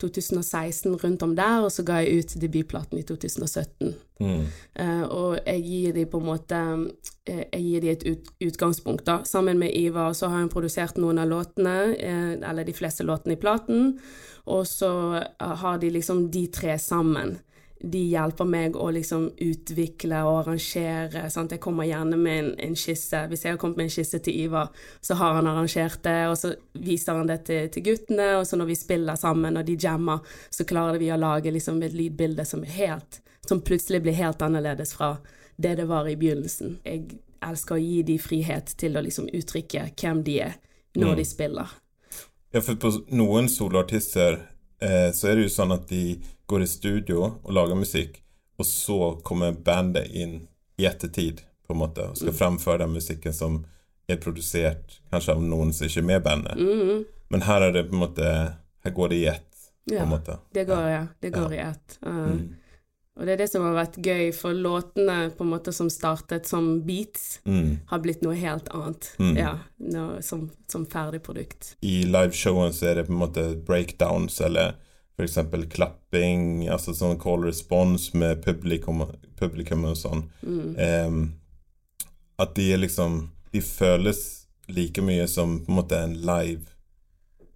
[0.02, 3.94] 2016 rundt om der, og så ga jeg ut debutplaten i 2017.
[4.20, 4.44] Mm.
[4.80, 6.58] Uh, og jeg gir de på en måte
[7.28, 9.18] eh, Jeg gir de et ut, utgangspunkt, da.
[9.28, 13.38] Sammen med Ivar så har hun produsert noen av låtene, uh, eller de fleste låtene
[13.38, 13.98] i platen,
[14.46, 14.92] og så
[15.40, 17.38] har de liksom de tre sammen
[17.84, 21.26] de hjelper meg å liksom utvikle og arrangere.
[21.32, 21.52] Sant?
[21.52, 23.26] Jeg kommer gjerne med en, en, skisse.
[23.28, 24.70] Hvis jeg har kommet med en skisse til Ivar,
[25.04, 28.60] så har han arrangert det, og så viser han det til, til guttene, og så
[28.60, 32.48] når vi spiller sammen og de jammer, så klarer vi å lage liksom et lydbilde
[32.48, 35.18] som helt Som plutselig blir helt annerledes fra
[35.60, 36.78] det det var i begynnelsen.
[36.88, 40.54] Jeg elsker å gi de frihet til å liksom uttrykke hvem de er
[40.96, 41.18] når mm.
[41.20, 41.74] de spiller.
[42.56, 44.38] Ja, for på noen soloartister
[44.80, 48.20] eh, så er det jo sånn at de går i studio og lager musikk,
[48.60, 50.42] og så kommer bandet inn
[50.78, 52.38] i ettertid, på en måte, og skal mm.
[52.38, 53.62] fremføre den musikken som
[54.12, 56.60] er produsert kanskje av noen som ikke er med i bandet.
[56.60, 57.06] Mm.
[57.32, 58.34] Men her er det på en måte
[58.84, 60.36] Her går det i ett, på en måte.
[60.52, 61.06] Det går, ja.
[61.24, 61.56] Det går ja.
[61.56, 61.98] i ett.
[62.06, 62.42] Uh, mm.
[63.16, 66.50] Og det er det som har vært gøy, for låtene på en måte som startet
[66.50, 67.86] som beats, mm.
[67.92, 69.12] har blitt noe helt annet.
[69.22, 69.38] Mm.
[69.38, 69.54] Ja,
[69.94, 71.76] noe, som, som ferdig produkt.
[71.86, 74.76] I liveshowen så er det på en måte breakdowns, eller
[75.18, 75.38] f.eks.
[75.70, 79.06] klapping, altså sånn call response med publikum,
[79.40, 80.28] publikum og sånn.
[80.42, 80.70] Mm.
[80.78, 81.24] Um,
[82.42, 84.20] at de er liksom De føles
[84.66, 86.74] like mye som på en måte en live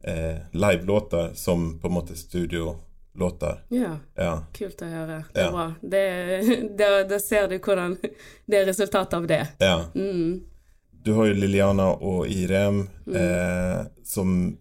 [0.04, 2.76] eh, livelåter som på en måte studio
[3.18, 3.64] låter.
[3.70, 3.96] Ja.
[4.16, 4.44] ja.
[4.54, 5.24] Kult å høre.
[5.34, 5.52] Det er ja.
[5.52, 7.04] bra.
[7.10, 7.98] Da ser du hvordan
[8.46, 9.42] det er resultatet av det.
[9.58, 9.88] Ja.
[9.96, 10.44] Mm.
[10.92, 13.16] Du har jo Liliana og Irem mm.
[13.16, 14.58] eh, som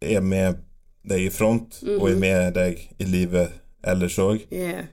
[0.00, 0.64] er med
[1.02, 2.00] deg i front, mm -hmm.
[2.00, 2.20] og er mhm.
[2.20, 3.50] med deg i livet
[3.82, 4.46] ellers òg.
[4.52, 4.84] Yeah.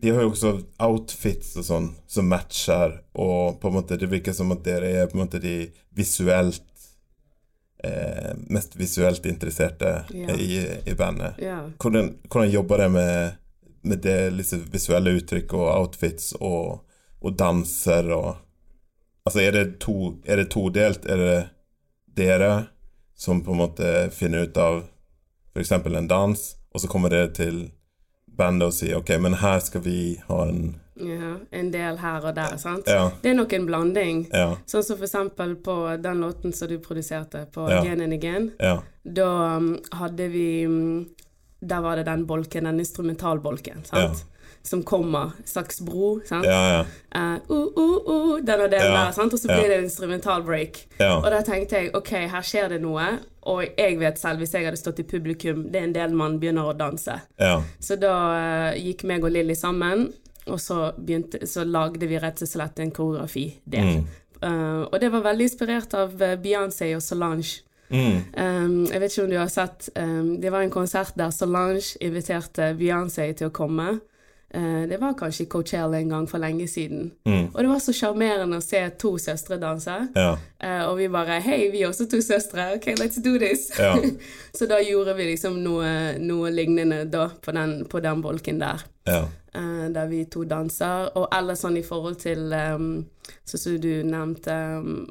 [0.00, 4.32] De har jo også outfits og sånn som matcher, og på en måte det virker
[4.32, 6.62] som at dere er på en måte de visuelt
[7.84, 10.40] eh, mest visuelt interesserte yeah.
[10.40, 11.38] i, i, bandet.
[11.38, 11.70] Yeah.
[11.78, 13.32] Hvordan, hvordan, jobber dere med,
[13.82, 16.84] med det liksom, visuelle uttrykk og outfits og,
[17.20, 18.34] og danser og
[19.24, 21.06] Altså, er det, to, er det todelt?
[21.08, 21.36] Er det
[22.12, 22.66] dere
[23.16, 24.82] som på en måte finner ut av
[25.54, 25.72] f.eks.
[25.72, 27.68] en dans, og så kommer dere til
[28.26, 32.36] bandet og sier OK, men her skal vi ha en ja, en del her og
[32.36, 32.86] der, sant.
[32.86, 33.08] Ja.
[33.22, 34.20] Det er nok en blanding.
[34.30, 34.52] Ja.
[34.70, 37.80] Sånn som for eksempel på den låten som du produserte, på ja.
[37.80, 38.46] Again and Again.
[39.02, 41.08] Da um, hadde vi um,
[41.64, 44.22] Der var det den bolken, den instrumentalbolken, sant
[44.64, 46.20] som kommer, slags bro.
[46.24, 46.46] sant?
[46.46, 46.84] Ja, ja.
[47.14, 48.08] Uh, uh, uh,
[48.46, 49.04] denne delen ja.
[49.04, 49.34] der, sant?
[49.34, 50.84] og så blir det en instrumental break.
[51.00, 53.06] Og da tenkte jeg OK, her skjer det noe.
[53.50, 56.38] Og jeg vet selv, hvis jeg hadde stått i publikum, det er en del man
[56.40, 57.18] begynner å danse.
[57.40, 57.58] Ja.
[57.82, 60.08] Så da uh, gikk meg og Lilly sammen,
[60.44, 63.98] og så, begynte, så lagde vi rett og slett en koreografi der.
[63.98, 64.08] Mm.
[64.44, 67.62] Uh, og det var veldig inspirert av Beyoncé og Solange.
[67.92, 68.16] Mm.
[68.32, 71.98] Um, jeg vet ikke om du har sett um, Det var en konsert der Solange
[72.00, 73.98] inviterte Beyoncé til å komme.
[74.54, 77.10] Uh, det var kanskje Coachella en gang for lenge siden.
[77.26, 77.46] Mm.
[77.54, 79.96] Og det var så sjarmerende å se to søstre danse.
[80.14, 80.34] Ja.
[80.62, 82.68] Uh, og vi bare Hei, vi er også to søstre.
[82.76, 83.70] OK, let's do this.
[83.78, 83.96] Ja.
[84.58, 85.88] så da gjorde vi liksom noe,
[86.22, 88.84] noe lignende da på den, på den bolken der.
[89.10, 89.24] Ja.
[89.56, 91.10] Uh, der vi to danser.
[91.18, 92.92] Og ellers sånn i forhold til um,
[93.48, 95.06] Sånn som du nevnte, um,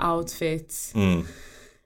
[0.00, 0.94] outfits.
[0.96, 1.22] Mm.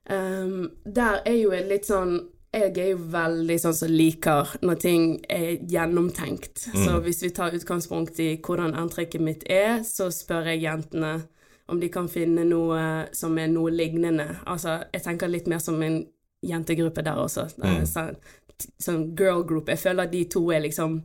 [0.05, 2.19] Um, der er jo et litt sånn
[2.55, 6.69] jeg er jo veldig sånn som liker når ting er gjennomtenkt.
[6.73, 6.81] Mm.
[6.85, 11.17] Så hvis vi tar utgangspunkt i hvordan antrekket mitt er, så spør jeg jentene
[11.73, 12.81] om de kan finne noe
[13.17, 14.27] som er noe lignende.
[14.47, 16.03] Altså, jeg tenker litt mer som en
[16.45, 17.49] jentegruppe der også.
[17.57, 17.85] Mm.
[17.89, 18.17] Sånn,
[18.83, 19.73] sånn girl group.
[19.73, 21.01] Jeg føler at de to er liksom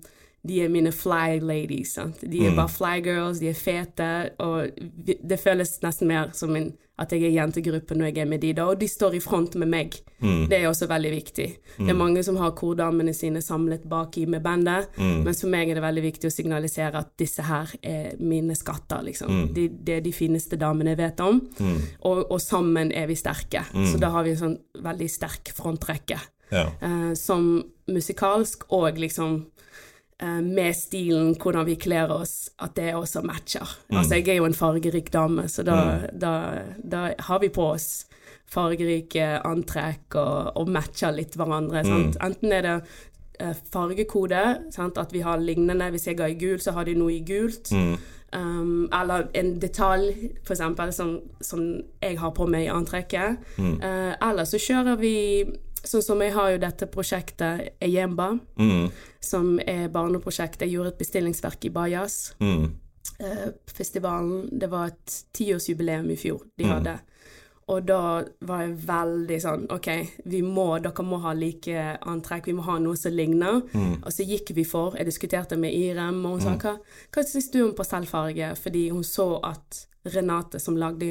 [0.48, 1.94] de er mine fly ladies.
[1.98, 2.22] Sant?
[2.22, 2.60] De er mm.
[2.60, 4.70] bare fly girls, de er fete, og
[5.04, 8.54] det føles nesten mer som en, at jeg er jentegruppe når jeg er med de
[8.58, 9.98] da, og de står i front med meg.
[10.20, 10.48] Mm.
[10.52, 11.48] Det er også veldig viktig.
[11.78, 11.84] Mm.
[11.86, 15.22] Det er mange som har kordamene sine samlet baki med bandet, mm.
[15.26, 19.06] men for meg er det veldig viktig å signalisere at disse her er mine skatter,
[19.08, 19.32] liksom.
[19.36, 19.46] Mm.
[19.56, 21.80] De, det er de fineste damene jeg vet om, mm.
[22.02, 23.64] og, og, sammen er vi sterke.
[23.70, 26.20] Så da har vi en sånn veldig sterk frontrekke.
[26.50, 26.66] Ja.
[26.82, 27.60] Uh, som
[27.94, 29.69] musikalsk og liksom Eh,
[30.20, 33.64] med stilen, hvordan vi kler oss, at det også matcher.
[33.88, 33.98] Mm.
[34.02, 36.20] Altså, jeg er jo en fargerik dame, så da, mm.
[36.20, 36.34] da,
[36.84, 37.88] da har vi på oss
[38.50, 41.84] fargerike antrekk og, og matcher litt hverandre.
[41.86, 42.12] Mm.
[42.26, 42.76] Enten er det
[43.44, 44.98] uh, fargekode, sant?
[44.98, 45.92] at vi har lignende.
[45.94, 47.72] Hvis jeg har i gul, så har de noe i gult.
[48.30, 50.12] Um, eller en detalj,
[50.44, 51.64] eksempel, som, som,
[52.02, 53.42] jeg har på meg i antrekket.
[53.58, 55.16] Uh, eller så kjører vi
[55.80, 58.90] Sånn som jeg har jo dette prosjektet Eyemba, mm.
[59.24, 60.66] som er barneprosjekt.
[60.66, 62.18] Jeg gjorde et bestillingsverk i Bajas.
[62.44, 62.66] Mm.
[63.20, 64.50] Eh, festivalen.
[64.52, 66.74] Det var et tiårsjubileum i fjor de mm.
[66.74, 66.98] hadde.
[67.70, 68.02] Og da
[68.50, 69.90] var jeg veldig sånn OK,
[70.32, 73.62] vi må, dere må ha like antrekk, vi må ha noe som ligner.
[73.74, 74.00] Mm.
[74.00, 76.64] Og så gikk vi for Jeg diskuterte med Irem, og hun sa mm.
[76.64, 76.74] hva,
[77.14, 78.56] hva syns du om pastellfarge?
[78.60, 81.10] Fordi hun så at Renate, som lagde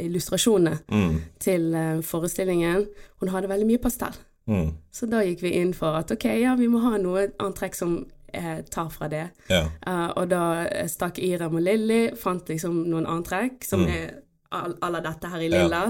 [0.00, 1.16] illustrasjonene mm.
[1.44, 2.86] til uh, forestillingen,
[3.20, 4.16] hun hadde veldig mye pastell.
[4.48, 4.70] Mm.
[4.92, 7.98] Så da gikk vi inn for at ok, ja, vi må ha noe antrekk som
[8.32, 9.26] eh, tar fra det.
[9.48, 9.62] Ja.
[9.86, 10.44] Uh, og da
[10.90, 15.48] stakk Iram og Lilly, fant liksom noen antrekk som er all, alle dette her i
[15.48, 15.82] lilla.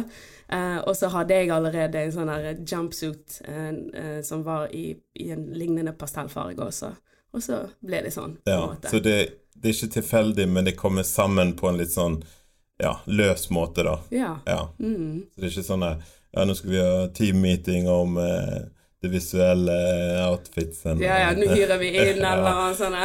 [0.48, 0.56] Ja.
[0.58, 4.90] Eh, og så hadde jeg allerede en sånn der jumpsuit uh, eh, som var i,
[5.20, 6.92] i en lignende pastellfarge også.
[7.34, 8.36] Og så ble det sånn.
[8.44, 8.66] på en ja.
[8.68, 8.92] måte.
[8.92, 9.18] Så det,
[9.54, 12.20] det er ikke tilfeldig, men det kommer sammen på en litt sånn
[12.82, 13.98] ja, løs måte, da.
[14.10, 14.36] Ja.
[14.46, 14.60] Ja.
[14.78, 15.24] Mm.
[15.34, 18.64] Så det er ikke sånn at ja, nå skal vi ha team-meeting om eh,
[19.04, 19.74] det visuelle
[20.26, 21.02] outfitsen.
[21.04, 22.96] Ja, ja, nå hyrer vi inn eller annen sånn.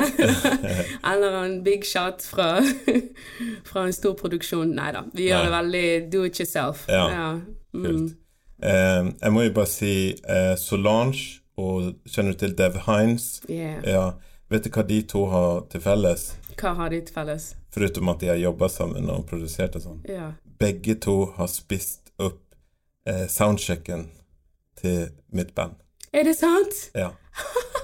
[1.11, 2.55] Eller en big shot fra,
[3.69, 4.73] fra en stor produksjon.
[4.79, 5.49] Nei da, vi gjør Nei.
[5.49, 5.85] det veldig
[6.15, 6.87] do it yourself.
[6.89, 7.35] Ja.
[7.75, 7.83] Mm.
[7.83, 8.17] Kult.
[8.63, 13.41] Eh, jeg må jo bare si eh, Solange, og kjenner du til Dev Hines?
[13.51, 13.83] Yeah.
[13.83, 14.05] Ja.
[14.49, 16.23] Vet du hva de to har til felles?
[16.59, 17.51] Hva har de til felles?
[17.73, 19.99] Foruten at de har jobba sammen og produsert og sånn.
[20.09, 20.31] Ja.
[20.59, 22.39] Begge to har spist opp
[23.07, 24.07] eh, soundchecken
[24.79, 25.77] til mitt band.
[26.11, 26.87] Er det sant?
[26.97, 27.11] Ja.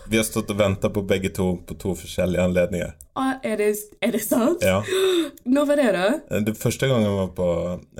[0.10, 2.96] Vi har stått og venta på begge to på to forskjellige anledninger.
[3.16, 3.70] Ah, er, det,
[4.04, 4.66] er det sant?
[4.66, 4.82] Ja.
[5.56, 6.40] Når var det, da?
[6.50, 7.48] Det første gangen jeg var på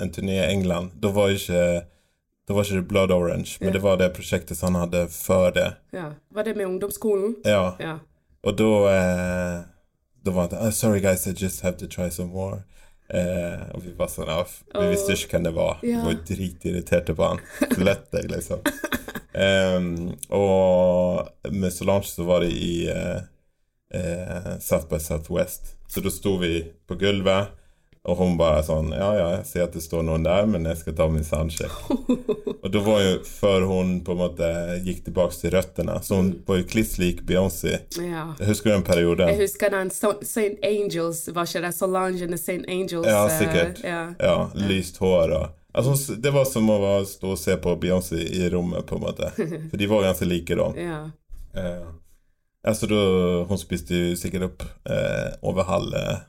[0.02, 1.62] en turné i England, da var ikke
[2.46, 3.72] det var ikke Blood Orange, men Ja.
[3.78, 5.70] det var det prosjektet som han hadde før det.
[5.94, 6.10] Ja.
[6.34, 7.38] Var det med ungdomsskolen?
[7.46, 7.96] Ja, Ja.
[8.46, 9.58] Og da eh,
[10.26, 12.62] Da var det oh, Sorry guys, I just have to try some more.
[13.08, 14.90] Eh, og vi var sånn ja, Vi Åh.
[14.90, 15.78] visste ikke hvem det var.
[15.82, 17.42] Vi var dritirriterte på han.
[17.78, 18.64] Lett deg, liksom.
[19.76, 19.92] um,
[20.34, 23.20] og med Solange så var det i eh,
[23.94, 25.76] eh, South by Southwest.
[25.86, 27.54] Så da sto vi på gulvet,
[28.06, 30.78] og hun bare sånn Ja, ja, jeg ser at det står noen der, men jeg
[30.78, 31.74] skal ta min soundcheck.
[32.62, 34.50] og da var jo før hun på en måte
[34.86, 35.98] gikk tilbake til røttene.
[36.06, 37.80] Så hun var jo kliss lik Beyoncé.
[37.98, 38.28] ja.
[38.38, 39.32] Jeg husker du den perioden?
[39.32, 40.54] Jeg husker den St.
[40.62, 42.62] Angels, var ikke det Solange and the St.
[42.68, 43.06] Angels?
[43.10, 43.82] Ja, sikkert.
[43.82, 43.84] sikkert.
[43.84, 44.02] Ja.
[44.22, 48.46] Ja, lyst hår og Altså, det var som å stå og se på Beyoncé i
[48.48, 49.28] rommet, på en måte.
[49.68, 50.70] For de var ganske like da.
[50.80, 51.00] ja.
[51.56, 51.90] Uh,
[52.64, 53.02] altså, da
[53.48, 56.24] hun spiste jo sikkert opp uh, over halve eh,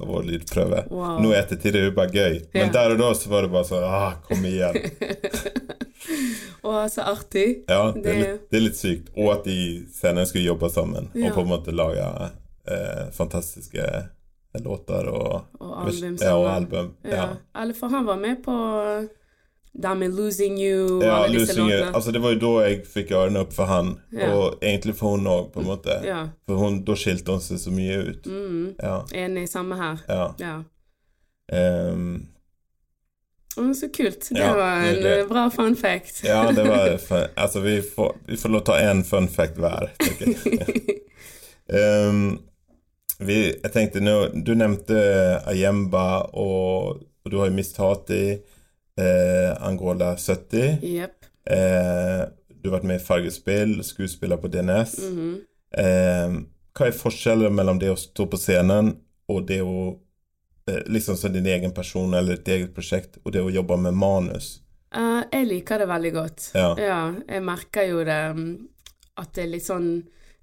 [0.00, 0.84] vår lydprøve.
[0.90, 1.18] Wow.
[1.22, 2.72] Nå er det jo bare gøy, men Ja.
[2.72, 4.74] der og da så var det bare sånn ah, Kom igjen.
[6.62, 7.64] Å, så artig.
[7.68, 9.10] Ja, det er, litt, det er litt sykt.
[9.16, 11.30] Og at de senere skulle jobbe sammen Ja.
[11.30, 12.04] og på en måte lage
[12.68, 13.86] eh, fantastiske
[14.64, 16.92] låter og Og album Ja, og album.
[17.06, 17.28] Ja.
[17.56, 18.56] Eller for han var med på
[19.72, 21.92] det med 'Losing You' Ja, alle disse Losing You.
[21.94, 24.32] Altså, det var jo da jeg fikk øynene opp for han, Ja.
[24.34, 26.00] og egentlig for hun òg, på en måte.
[26.04, 26.26] Ja.
[26.48, 28.26] For hun, da skilte hun seg så mye ut.
[28.26, 28.74] Mm.
[28.82, 29.02] Ja.
[29.14, 29.48] Enig.
[29.48, 29.96] Samme her.
[30.08, 30.32] ja.
[30.40, 30.62] Ja.
[31.52, 32.26] Ehm,
[33.58, 34.28] Å, så kult.
[34.30, 36.20] Det var en det, eh, bra fun fact.
[36.24, 37.26] ja, det var fun.
[37.36, 41.00] Altså, vi får, vi får lov ta én fun fact hver, tenker jeg.
[42.08, 42.38] um,
[43.26, 48.38] vi, jeg tenkte nå Du nevnte Ayemba, og, og du har jo Miss Tati,
[49.00, 50.78] eh, Angola 70.
[50.82, 51.26] Yep.
[51.50, 52.22] Eh,
[52.60, 54.96] du har vært med i Fargespill, skuespiller på DNS.
[55.08, 55.34] Mhm.
[55.80, 56.38] Eh,
[56.74, 58.94] hva er forskjellen mellom det å stå på scenen
[59.30, 59.98] og det å
[60.66, 63.94] eh, Liksom som din egen person eller et eget prosjekt, og det å jobbe med
[63.94, 64.60] manus?
[64.94, 66.50] Uh, jeg liker det veldig godt.
[66.54, 66.74] Ja.
[66.76, 68.50] jeg merker jo det mm,
[69.22, 69.88] at det er litt sånn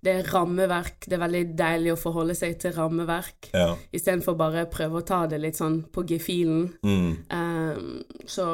[0.03, 1.05] Det er rammeverk.
[1.10, 3.75] Det er veldig deilig å forholde seg til rammeverk, Ja.
[3.91, 6.73] istedenfor bare prøve å ta det litt sånn på gefühlen.
[6.83, 8.45] Mm, Um, så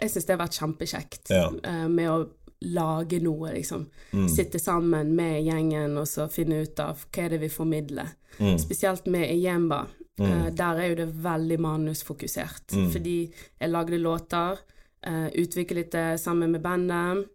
[0.00, 1.48] jeg syns det har vært kjempekjekt Ja.
[1.48, 2.28] uh, med å
[2.62, 3.86] lage noe, liksom.
[4.12, 8.12] mm, Sitte sammen med gjengen og så finne ut av hva er det vi formidler.
[8.38, 9.86] mm, Spesielt med Iyemba.
[10.18, 10.26] Mm.
[10.46, 12.66] Uh, der er jo det veldig manusfokusert.
[12.76, 12.90] Mm.
[12.92, 14.58] Fordi jeg lagde låter,
[15.06, 17.26] uh, utviklet det sammen med bandet,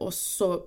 [0.00, 0.60] og så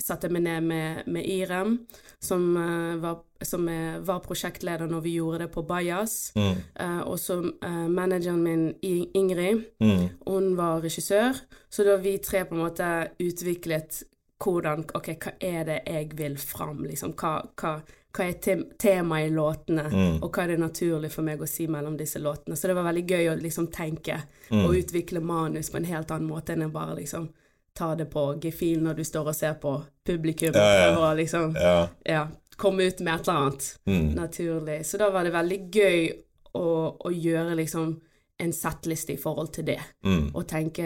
[0.00, 1.86] satte jeg meg ned med, med Irem,
[2.20, 6.32] som, eh, var, som eh, var prosjektleder når vi gjorde det på Bajas.
[6.36, 11.36] mm, Uh, og så uh, manageren min, Ingrid, mm, hun var regissør,
[11.70, 12.88] så da vi tre på en måte
[13.22, 14.02] utviklet
[14.42, 17.12] hvordan Ok, hva er det jeg vil fram, liksom?
[17.14, 17.76] Hva, hva,
[18.12, 20.16] hva er te temaet i låtene, Mm.
[20.22, 22.56] og hva er det naturlig for meg å si mellom disse låtene?
[22.56, 24.64] Så det var veldig gøy å liksom tenke Mm.
[24.66, 27.28] og utvikle manus på en helt annen måte enn jeg bare liksom
[27.74, 29.74] ta det på gefühl når du står og ser på
[30.06, 30.90] publikum Ja, ja.
[30.98, 31.88] og liksom ja.
[32.06, 34.86] ja, komme ut med et eller annet Mm, naturlig.
[34.86, 36.12] Så da var det veldig gøy
[36.54, 36.66] å,
[37.04, 38.00] å gjøre liksom
[38.42, 40.82] en settliste i forhold til det, mm, og tenke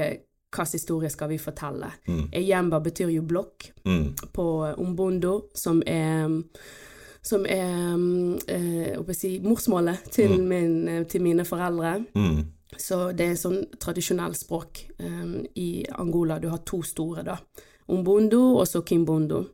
[0.56, 1.90] hvilken historie skal vi fortelle.
[2.08, 4.46] mm, Eyemba betyr jo blokk mm, på
[4.78, 6.30] umbondo, som er
[7.26, 7.96] som er
[8.48, 12.04] eh, jeg si, morsmålet til, min, eh, til mine foreldre.
[12.14, 12.44] mm,
[12.76, 16.40] Så det er sånn tradisjonell språk um, i Angola.
[16.42, 17.38] Du har to store, da.
[17.86, 19.44] Umbondo og så Kimbundo.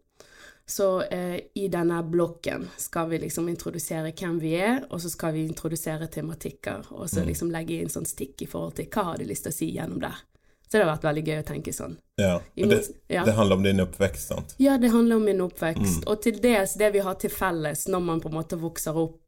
[0.66, 5.34] Så eh, i denne blokken skal vi liksom introdusere hvem vi er, og så skal
[5.34, 9.18] vi introdusere tematikker, og så liksom legge inn sånn stikk i forhold til hva har
[9.18, 10.22] du lyst til å si gjennom der.
[10.64, 11.98] Så det har vært veldig gøy å tenke sånn.
[12.16, 12.36] Ja.
[12.38, 12.78] Og det,
[13.12, 13.26] ja.
[13.26, 14.54] det handler om din oppvekst, sant?
[14.62, 16.06] Ja, det handler om min oppvekst, Mm.
[16.08, 19.18] og til dels det vi har til felles når man på en måte vokser opp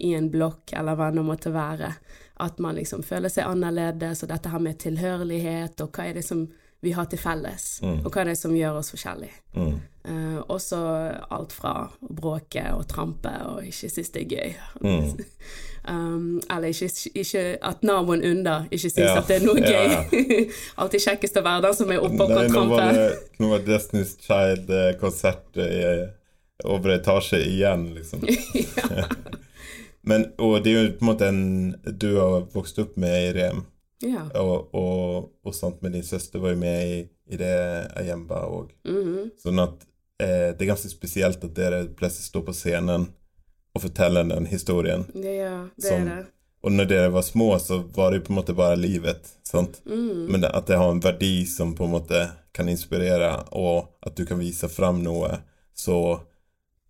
[0.00, 1.92] i en blokk, eller hva det måtte være.
[2.40, 6.24] At man liksom føler seg annerledes, og dette her med tilhørighet, og hva er det
[6.24, 6.46] som
[6.82, 7.98] vi har til felles, Mm.
[8.06, 9.34] og hva er det som gjør oss forskjellige.
[9.54, 9.74] Mm.
[10.08, 10.78] Eh, også
[11.30, 14.54] alt fra å bråke og trampe, og ikke synes det er gøy.
[14.80, 15.18] Mm.
[15.88, 19.14] Um, eller ikke, ikke at naboen under ikke synes Ja.
[19.22, 20.50] at det er noe Ja, gøy.
[20.84, 22.98] Alltid kjekkest å være den som er oppe og kan nå var trampe.
[22.98, 25.56] det, nå var Destiny's Child-konsert
[26.68, 28.20] over etasje igjen, liksom.
[30.02, 33.32] Men, og det er jo på en måte en du har vokst opp med i
[33.36, 33.64] Rem,
[34.02, 34.22] Ja.
[34.40, 37.00] og, og, og sant med din søster var jo med i,
[37.34, 37.52] i det
[38.00, 38.70] Ayemba òg.
[38.88, 39.30] Mhm.
[39.42, 39.84] Sånn at
[40.22, 43.10] eh, det er ganske spesielt at dere plutselig står på scenen
[43.74, 45.04] og forteller den historien.
[45.14, 46.26] Ja, det Som- er det.
[46.62, 49.30] Og når dere var små, så var det jo på en måte bare livet.
[49.48, 49.80] sant?
[49.86, 50.26] Mm.
[50.28, 52.18] Men at det har en verdi som på en måte
[52.52, 55.38] kan inspirere, og at du kan vise fram noe
[55.74, 56.20] så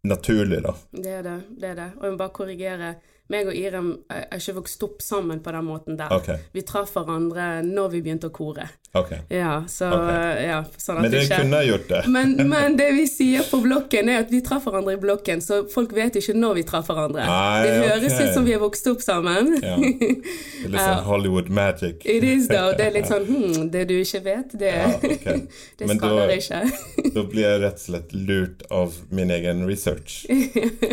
[0.03, 0.75] naturlig, da.
[0.91, 1.39] Det er det.
[1.61, 1.89] det er det.
[1.99, 2.95] Og jeg må bare korrigere.
[3.31, 6.13] Meg og Irem er er ikke vokst opp sammen på den måten der.
[6.15, 6.39] Okay.
[6.55, 8.67] Vi traff hverandre når vi begynte å kore.
[8.93, 9.21] Okay.
[9.31, 10.47] Ja, så okay.
[10.49, 12.01] ja, sånn Men dere ikke kunne gjort det.
[12.11, 15.61] men, men det vi sier på blokken, er at vi traff hverandre i blokken, så
[15.71, 17.27] folk vet ikke når vi traff hverandre.
[17.27, 19.53] Nei, det høres ut som vi har vokst opp sammen.
[19.63, 19.77] Ja.
[19.79, 22.03] Det er litt sånn Hollywood magic.
[22.05, 22.75] It is, though.
[22.79, 25.37] Det er litt sånn hm, Det du ikke vet, det, Ja,
[25.79, 26.65] det skader ikke.
[27.15, 30.25] Da blir jeg rett og slett lurt av min egen research.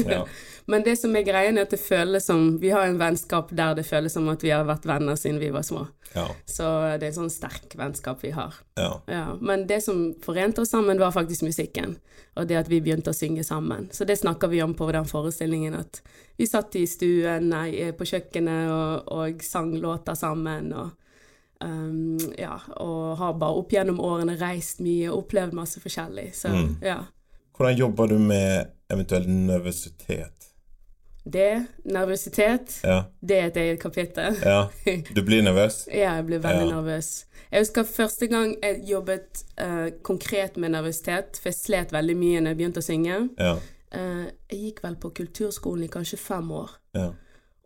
[0.07, 0.25] Ja.
[0.67, 3.73] Men det som er greien, er at det føles som Vi har en vennskap der
[3.77, 5.85] det føles som at vi har vært venner siden vi var små.
[6.13, 6.25] Ja.
[6.45, 6.63] Så
[6.99, 8.53] det er en sånn sterk vennskap vi har.
[8.75, 9.01] ja.
[9.07, 11.97] Ja, men det som forente oss sammen, var faktisk musikken.
[12.35, 13.87] Og det at vi begynte å synge sammen.
[13.91, 16.01] Så det snakker vi om på den forestillingen, at
[16.37, 20.73] vi satt i stuen, nei, på kjøkkenet og, og sang låter sammen.
[20.73, 20.91] Og,
[21.63, 26.33] um, ja, og har bare opp gjennom årene reist mye og opplevd masse forskjellig.
[26.35, 26.75] Så Mm.
[26.81, 26.99] ja.
[27.57, 30.36] Hvordan jobber du med eventuell nervøsitet?
[31.33, 33.01] Det, nervøsitet, Ja.
[33.21, 34.37] det er et eget kapittel.
[34.45, 34.67] ja.
[35.15, 35.87] Du blir nervøs?
[35.91, 36.75] Ja, jeg blir veldig Ja.
[36.75, 37.25] nervøs.
[37.51, 42.39] Jeg husker første gang jeg jobbet uh, konkret med nervøsitet, for jeg slet veldig mye
[42.41, 43.29] når jeg begynte å synge.
[43.39, 43.55] Ja.
[43.91, 46.69] Eh, jeg gikk vel på kulturskolen i kanskje fem år.
[46.95, 47.09] ja.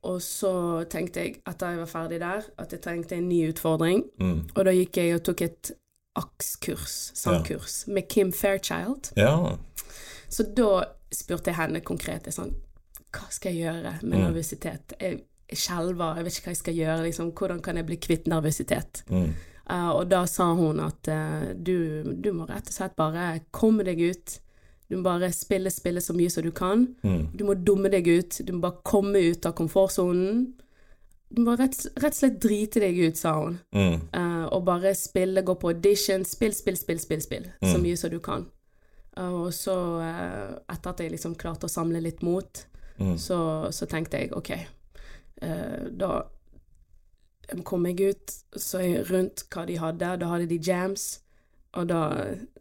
[0.04, 4.00] Og så tenkte jeg, etter jeg var ferdig der, at jeg trengte en ny utfordring.
[4.20, 4.40] Mm.
[4.56, 5.72] Og da gikk jeg og tok et
[6.18, 9.12] AKS-kurs, sangkurs, med Kim Fairchild.
[9.18, 9.58] Ja.
[10.30, 10.84] Så da
[11.14, 12.54] spurte jeg henne konkret jeg sånn,
[13.14, 14.26] hva skal jeg gjøre med Mm.
[14.28, 14.94] nervøsitet?
[15.00, 17.98] Jeg jeg skjelver, jeg vet ikke hva jeg skal gjøre, liksom, hvordan kan jeg bli
[17.98, 19.02] kvitt nervøsitet?
[19.10, 19.34] Mm.
[19.70, 23.84] Uh, og da sa hun at uh, du, du må rett og slett bare komme
[23.84, 24.38] deg ut.
[24.90, 26.96] Du må bare spille, spille så mye som du kan.
[27.04, 27.28] Mm.
[27.36, 28.40] Du må dumme deg ut.
[28.48, 30.54] Du må bare komme ut av komfortsonen.
[31.30, 33.60] Du må rett, rett og slett drite deg ut, sa hun.
[33.76, 34.00] Mm.
[34.16, 36.24] Uh, og bare spille, gå på audition.
[36.24, 37.52] Spill, spill, spill, spill, spill.
[37.62, 37.84] Så Mm.
[37.84, 38.48] mye som du kan.
[39.18, 39.76] Og så,
[40.72, 42.66] etter at jeg liksom klarte å samle litt mot,
[43.02, 43.18] Mm.
[43.18, 43.40] så,
[43.74, 44.52] så tenkte jeg OK,
[45.42, 46.22] eh, da
[47.68, 50.12] kom jeg ut, så jeg rundt hva de hadde.
[50.22, 51.20] Da hadde de jams.
[51.74, 52.00] Og da,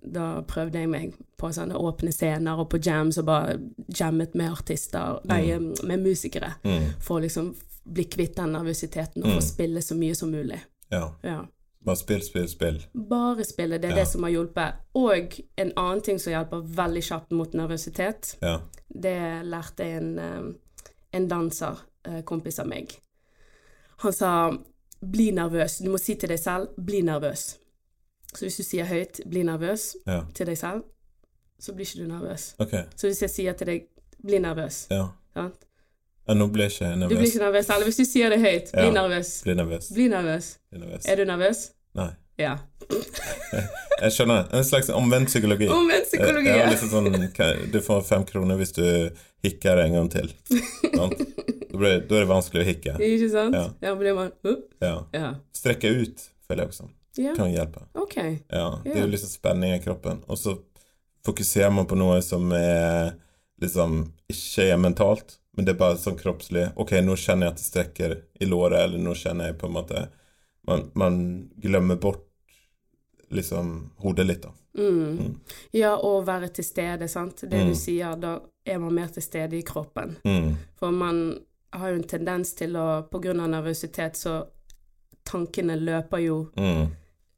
[0.07, 3.57] da prøvde jeg meg på sånne åpne scener og på jams og bare
[3.99, 6.53] jammet med artister, nei, med musikere.
[6.63, 6.93] Mm.
[7.03, 7.49] For å liksom
[7.91, 9.35] bli kvitt den nervøsiteten og Mm.
[9.41, 10.61] få spille så mye som mulig.
[10.93, 11.09] Ja.
[11.27, 11.41] Ja.
[11.85, 12.83] Bare spill, spill, spill.
[13.09, 14.01] Bare spille, det er Ja.
[14.03, 14.75] det som har hjulpet.
[14.95, 18.59] Og en annen ting som hjelper veldig kjapt mot nervøsitet, Ja.
[18.93, 20.53] det lærte en, eh,
[21.13, 22.99] en danser, eh, kompis av meg.
[23.99, 24.51] Han sa
[25.03, 25.79] bli nervøs.
[25.83, 27.57] Du må si til deg selv bli nervøs.
[28.35, 30.23] Så hvis du sier høyt 'bli nervøs' Ja.
[30.35, 30.83] til deg selv,
[31.61, 32.55] så blir ikke du nervøs.
[32.59, 32.85] Okay.
[32.97, 33.87] Så hvis jeg sier til deg
[34.25, 35.09] 'bli nervøs', Ja.
[35.35, 35.55] sant?
[36.29, 37.29] Ja nå ble jeg ikke du blir nervøs.
[37.35, 37.71] ikke nervøs.
[37.71, 38.91] Eller hvis du sier det høyt 'bli Ja.
[38.93, 39.89] nervøs', Blir nervøs.
[39.95, 40.59] bli nervøs.
[40.71, 41.07] Bli nervøs.
[41.09, 41.71] Er du nervøs?
[41.95, 42.11] Nei.
[42.39, 42.57] Ja.
[44.01, 44.47] Jeg skjønner.
[44.57, 45.69] En slags omvendt psykologi.
[45.69, 46.49] Omvendt psykologi.
[46.49, 46.71] Ja, ja.
[46.71, 49.11] liksom sånn, du får fem kroner hvis du
[49.45, 50.31] hikker en gang til.
[50.95, 51.09] Da,
[51.77, 52.95] blir, da er det vanskelig å hikke.
[53.05, 53.55] Ikke sant?
[53.55, 53.67] Ja.
[53.83, 54.95] Ja, blir man uh, Ja.
[55.13, 55.35] Ja.
[55.57, 56.89] Strekke ut, føler jeg også.
[57.21, 57.35] ja.
[57.37, 57.85] Kan hjelpe.
[57.95, 58.39] Okay.
[58.51, 60.23] Ja, Det er jo liksom spenning i kroppen.
[60.29, 60.57] Og så
[61.27, 63.13] fokuserer man på noe som er
[63.61, 66.71] liksom ikke er mentalt, men det er bare sånn kroppslig.
[66.81, 69.77] OK, nå kjenner jeg at det strekker i låret, eller nå kjenner jeg på en
[69.77, 70.07] måte
[70.69, 71.15] Man, man
[71.61, 72.27] glemmer bort
[73.33, 74.51] liksom hodet litt, da.
[74.79, 75.41] Mm.
[75.73, 77.41] Ja, og være til stede, sant.
[77.49, 77.69] Det Mm.
[77.69, 80.17] du sier, da er man mer til stede i kroppen.
[80.25, 80.57] Mm.
[80.79, 81.39] For man
[81.73, 84.47] har jo en tendens til å, på grunn av nervøsitet, så
[85.25, 86.89] tankene løper jo Mm.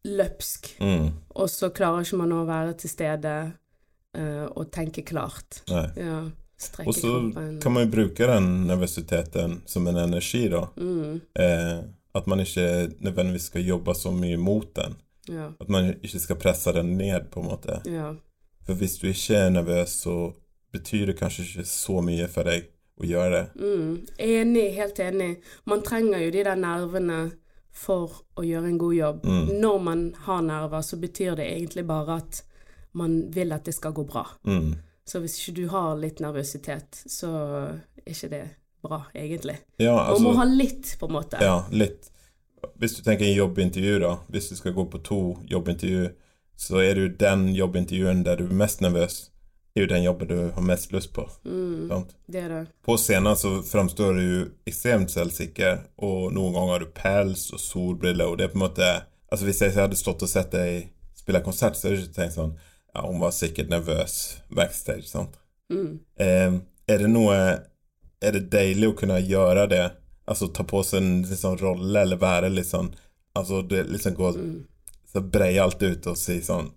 [0.05, 0.77] løpsk.
[0.81, 1.13] Mm.
[1.37, 3.53] Og så klarer ikke man å være til stede
[4.19, 5.63] uh, og tenke klart.
[5.71, 5.87] Nei.
[5.97, 6.31] Ja.
[6.87, 7.13] Og så
[7.63, 10.67] kan man jo bruke den nervøsiteten som en energi, da.
[10.77, 11.21] Mm.
[11.35, 11.79] Eh,
[12.15, 14.97] at man ikke nødvendigvis skal jobbe så mye mot den.
[15.29, 15.51] Ja.
[15.61, 17.81] At man ikke skal presse den ned, på en måte.
[17.87, 18.13] Ja.
[18.67, 20.33] For hvis du ikke er nervøs, så
[20.73, 22.69] betyr det kanskje ikke så mye for deg
[23.01, 23.45] å gjøre det.
[23.61, 23.95] Mm.
[24.19, 25.31] Enig, helt enig.
[25.65, 27.21] Man trenger jo de der nervene
[27.73, 29.27] for å gjøre en god jobb.
[29.27, 29.53] Mm.
[29.61, 32.43] Når man har nerver, så betyr det egentlig bare at
[32.93, 34.27] man vil at det skal gå bra.
[34.45, 34.75] Mm.
[35.09, 37.31] Så hvis ikke du har litt nervøsitet, så
[38.05, 38.43] er ikke det
[38.83, 39.57] bra, egentlig.
[39.83, 41.43] Ja, Man må ha altså litt, på en måte.
[41.43, 42.11] Ja, litt.
[42.79, 44.17] Hvis du tenker en jobbintervju, da.
[44.31, 46.13] Hvis du skal gå på to jobbintervju,
[46.57, 49.29] så er det jo den jobbintervjuen der du er mest nervøs.
[49.73, 51.25] Det er jo den jobben du har mest lyst på.
[51.45, 52.11] Mm, Sant?
[52.27, 52.67] det det.
[52.85, 54.27] På scenen så framstår du
[54.69, 58.67] ekstremt selvsikker, og noen ganger har du pels og solbriller, og det er på en
[58.67, 58.93] måte
[59.33, 62.35] Altså Hvis jeg hadde stått og sett deg spille konsert, så hadde jeg ikke tenkt
[62.37, 62.51] sånn
[62.95, 65.39] Ja, hun var sikkert nervøs backstage, sant.
[65.73, 66.01] Mm.
[66.21, 66.59] Eh,
[66.93, 67.37] er det noe
[68.23, 69.85] Er det deilig å kunne gjøre det?
[70.29, 72.93] Altså ta på seg en liksom, rolle, eller være litt sånn
[73.35, 74.67] Altså det liksom gå Mm.
[75.13, 76.69] så breie alt ut og si sånn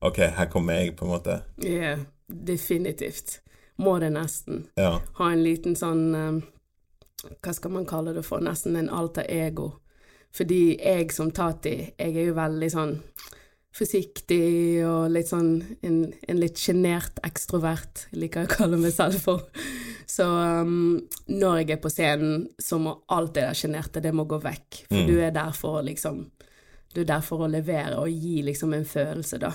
[0.00, 1.40] OK, her kommer jeg, på en måte.
[1.58, 1.96] Ja,
[2.28, 3.40] definitivt.
[3.76, 4.68] Må det nesten.
[4.78, 5.00] Ja.
[5.18, 6.42] Ha en liten sånn um,
[7.42, 8.38] Hva skal man kalle det for?
[8.40, 9.72] Nesten en alter ego.
[10.30, 12.94] Fordi jeg som Tati, jeg er jo veldig sånn
[13.78, 15.52] forsiktig og litt sånn
[15.86, 19.46] en, en litt sjenert ekstrovert, liker jeg å kalle meg selv for.
[20.08, 20.98] Så um,
[21.28, 24.82] når jeg er på scenen, så må alt det der sjenerte, det må gå vekk.
[24.88, 25.06] For Mm.
[25.10, 26.26] du er der for å liksom
[26.94, 29.50] Du er der for å levere og gi liksom en følelse, da.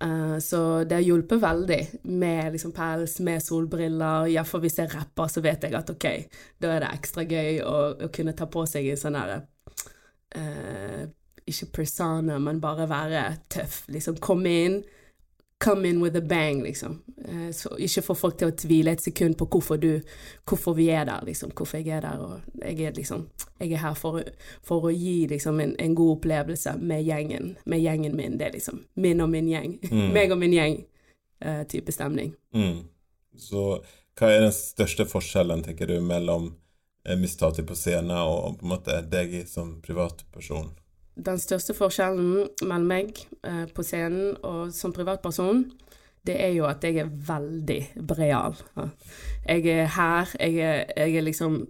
[0.00, 4.30] Uh, så det har hjulpet veldig med liksom pels, med solbriller.
[4.30, 6.06] Iallfall hvis jeg rapper, så vet jeg at ok,
[6.62, 7.74] da er det ekstra gøy å,
[8.06, 9.40] å kunne ta på seg en sånn herre
[10.38, 11.02] eh,
[11.50, 13.82] Ikke persona, men bare være tøff.
[13.90, 14.80] Liksom komme inn.
[15.60, 17.02] Come in with a bang, liksom.
[17.24, 19.90] Eh, så ikke få folk til å tvile et sekund på hvorfor du
[20.48, 21.52] Hvorfor vi er der, liksom.
[21.52, 22.22] Hvorfor jeg er der.
[22.24, 23.26] Og jeg er liksom
[23.60, 24.22] Jeg er her for,
[24.64, 27.56] for å gi liksom en, en god opplevelse med gjengen.
[27.66, 28.38] Med gjengen min.
[28.38, 29.76] Det er liksom min og min gjeng.
[29.90, 30.08] Mm.
[30.16, 30.80] Meg og min gjeng.
[31.40, 32.34] eh, type stemning.
[32.54, 32.84] Mm.
[33.36, 33.82] Så
[34.18, 36.50] hva er den største forskjellen, tenker du, mellom
[37.00, 40.68] mistati Miss Tati på scenen og på en måte deg som privatperson?
[41.20, 45.66] Den største forskjellen mellom meg eh, på scenen og som privatperson,
[46.26, 48.56] det er jo at jeg er veldig breal.
[49.46, 51.62] Jeg er her, jeg er, jeg er liksom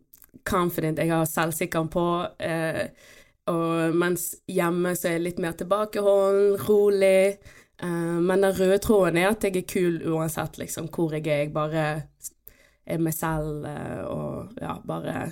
[0.47, 2.07] confident, jeg har selvsikker på.
[2.43, 2.85] Eh,
[3.51, 7.39] og mens hjemme så er jeg litt mer tilbakeholden, rolig.
[7.83, 11.45] Eh, men den røde tråden er at jeg er kul uansett liksom hvor jeg er.
[11.47, 11.87] Jeg bare
[12.87, 15.31] er meg selv eh, og ja, bare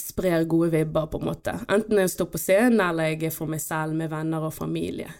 [0.00, 1.54] sprer gode vibber, på en måte.
[1.68, 5.10] Enten jeg står på scenen, eller jeg er for meg selv med venner og familie.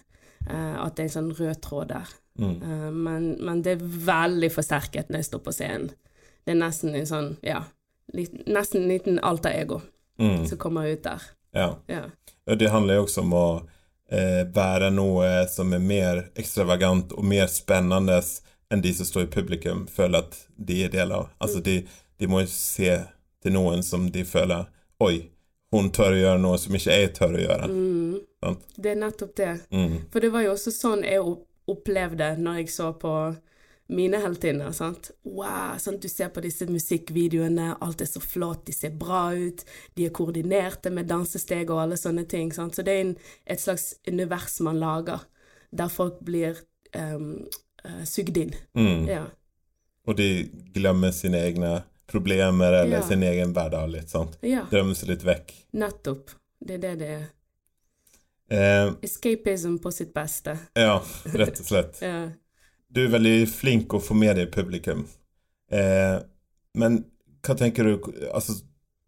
[0.47, 2.15] Uh, at det er en sånn rød tråd der.
[2.41, 2.55] Mm.
[2.61, 5.91] Uh, men, men det er veldig forsterket når jeg står på scenen.
[6.41, 7.61] Det er nesten en sånn, ja
[8.17, 9.81] litt, Nesten en liten alter ego
[10.19, 10.47] Mm.
[10.47, 11.21] som kommer ut der.
[11.51, 11.79] Ja.
[11.87, 12.01] Ja.
[12.55, 13.45] Det handler jo også om å
[14.11, 18.19] eh, være noe som er mer ekstravagant og mer spennende
[18.69, 21.31] enn de som står i publikum, føler at de er del av.
[21.41, 21.79] Altså, de,
[22.19, 22.99] de må jo se
[23.41, 24.67] til noen som de føler
[25.01, 25.15] Oi,
[25.73, 27.69] hun tør å gjøre noe som ikke jeg tør å gjøre.
[27.71, 28.57] Mm, Sånn?
[28.77, 29.53] det er nettopp det.
[29.73, 29.95] Mm.
[30.13, 31.23] For det var jo også sånn jeg
[31.71, 33.13] opplevde når jeg så på
[33.91, 34.71] mine heltinner.
[34.71, 35.11] sant?
[35.23, 36.01] Wow, sant?
[36.01, 39.65] Du ser på disse musikkvideoene, alt er så flott, de ser bra ut,
[39.95, 42.53] de er koordinerte med dansesteg og alle sånne ting.
[42.55, 42.75] sant?
[42.75, 43.15] Så det er en,
[43.45, 45.25] et slags univers man lager,
[45.71, 46.61] der folk blir
[46.95, 47.47] um,
[47.83, 48.55] uh, sugd inn.
[48.77, 49.07] Mm.
[49.11, 49.25] Ja.
[50.07, 50.29] Og de
[50.75, 51.81] glemmer sine egne
[52.11, 53.03] problemer eller Ja.
[53.07, 54.37] sin egen hverdag litt, sånt.
[54.45, 55.53] ja, Drømme seg litt vekk.
[55.73, 56.31] nettopp.
[56.61, 57.23] Det er det det er.
[58.51, 60.57] Eh, Escapism på sitt beste.
[60.75, 61.01] ja,
[61.33, 62.01] rett og slett.
[62.05, 62.29] Ja.
[62.91, 65.05] Du er veldig flink å få med deg publikum.
[65.71, 66.17] Eh,
[66.75, 67.05] men
[67.41, 68.57] hva tenker du Altså,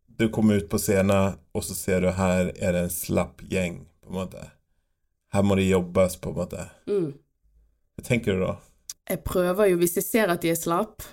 [0.07, 3.81] du kommer ut på scenen, og så ser du her er det en slapp gjeng,
[4.01, 4.45] på en måte.
[5.33, 6.69] Her må det jobbes, på en måte.
[6.87, 7.09] Mm.
[7.97, 8.55] Hva tenker du da?
[9.09, 11.03] Jeg prøver jo, hvis jeg ser at de er slapp,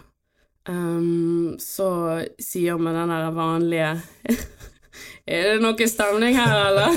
[0.68, 1.90] ehm, så
[2.40, 4.00] sier vi den der vanlige
[5.30, 6.94] Er det noe stemning her, eller?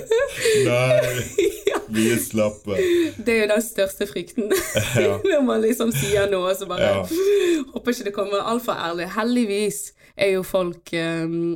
[0.66, 1.00] Nei,
[1.94, 2.74] vi er slappe.
[3.22, 4.50] det er jo den største frykten.
[4.98, 5.18] Ja.
[5.22, 7.04] Når man liksom sier noe, så bare Ja.
[7.70, 9.06] Håper ikke det kommer altfor ærlig.
[9.14, 11.54] Heldigvis er jo folk um,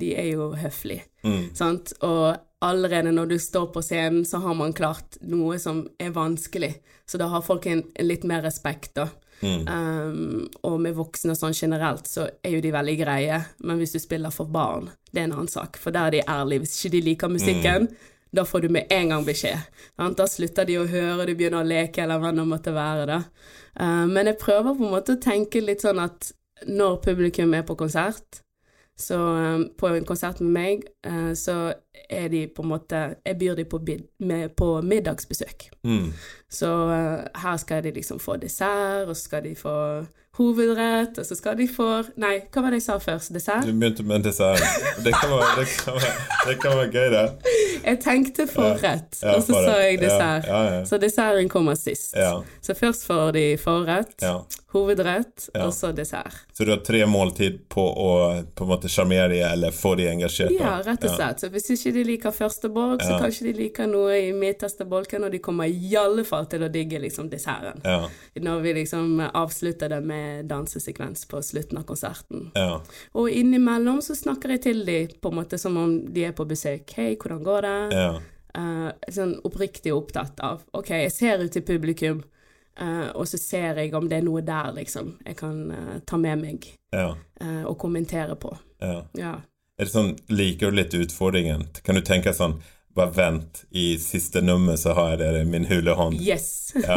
[0.00, 1.48] De er jo høflige, Mm.
[1.54, 1.92] sant.
[2.06, 6.76] Og allerede når du står på scenen, så har man klart noe som er vanskelig.
[7.08, 9.08] Så da har folk en, en litt mer respekt, da.
[9.40, 9.68] Mm.
[9.68, 13.40] Um, og med voksne sånn generelt, så er jo de veldig greie.
[13.64, 15.78] Men hvis du spiller for barn, det er en annen sak.
[15.80, 16.64] For der er de ærlige.
[16.64, 17.88] Hvis ikke de liker musikken,
[18.34, 19.78] da får du med en gang beskjed.
[20.18, 23.06] Da slutter de å høre, de begynner å leke, eller hva det måtte være.
[23.08, 23.22] da.
[23.78, 26.32] Uh, men jeg prøver på en måte å tenke litt sånn at
[26.66, 28.42] når publikum er på konsert,
[28.98, 31.72] Så eh, på en konsert med meg, eh, så
[32.10, 33.80] er de på en måte Jeg byr de på,
[34.18, 35.70] med, på middagsbesøk.
[35.84, 36.12] Mm.
[36.50, 40.04] Så eh, her skal de liksom få dessert, og så skal de få
[40.38, 41.88] hovedrett, og så skal de få
[42.20, 43.32] Nei, hva var det jeg sa først?
[43.34, 43.66] Dessert?
[43.66, 44.62] Du begynte med dessert.
[45.04, 46.12] Det kan være, det kan være,
[46.48, 47.54] det kan være gøy, det.
[47.84, 50.46] Jeg tenkte forrett, Ja, og så sa jeg dessert.
[50.46, 50.84] Ja, ja, ja.
[50.86, 52.14] Så desserten kommer sist.
[52.68, 54.34] Så først får de forrett, ja.
[54.74, 55.62] hovedrett, Ja.
[55.66, 56.34] og så dessert.
[56.52, 58.10] Så du har tre måltid på å
[58.54, 60.52] på en måte sjarmere dem eller få de engasjert?
[60.52, 61.40] Ja, rett og slett.
[61.40, 65.24] Så hvis ikke de liker første bolk, så kanskje de liker noe i midterste bolken,
[65.24, 67.80] og de kommer i alle fall til å digge liksom desserten.
[67.88, 72.50] Ja, Når vi liksom avslutter det med dansesekvens på slutten av konserten.
[72.54, 72.80] ja,
[73.14, 76.44] Og innimellom så snakker jeg til dem på en måte som om de er på
[76.46, 76.92] besøk.
[76.96, 77.96] Hei, hvordan går det?
[77.96, 78.18] ja,
[78.58, 82.22] Uh, sånn oppriktig opptatt av OK, jeg ser ut til publikum,
[82.80, 86.16] eh, og så ser jeg om det er noe der, liksom, jeg kan uh, ta
[86.16, 87.12] med meg ja,
[87.42, 88.56] uh, og kommentere på.
[88.80, 89.02] ja.
[89.18, 89.36] Ja.
[89.78, 91.68] Er det sånn, Liker du litt utfordringen?
[91.86, 92.56] Kan du tenke sånn
[92.98, 96.16] Bare vent, i siste nummer så har jeg dere i min hule hånd.
[96.18, 96.72] Yes.
[96.74, 96.96] Ja.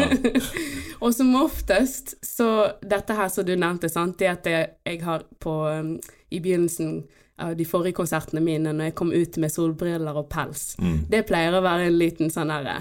[1.03, 5.27] og som oftest, så dette her som du nevnte, sant, det at jeg, jeg har
[5.43, 5.91] på um,
[6.33, 7.03] I begynnelsen
[7.37, 11.05] av de forrige konsertene mine, når jeg kom ut med solbriller og pels, Mm.
[11.11, 12.79] det pleier å være en liten sånn herre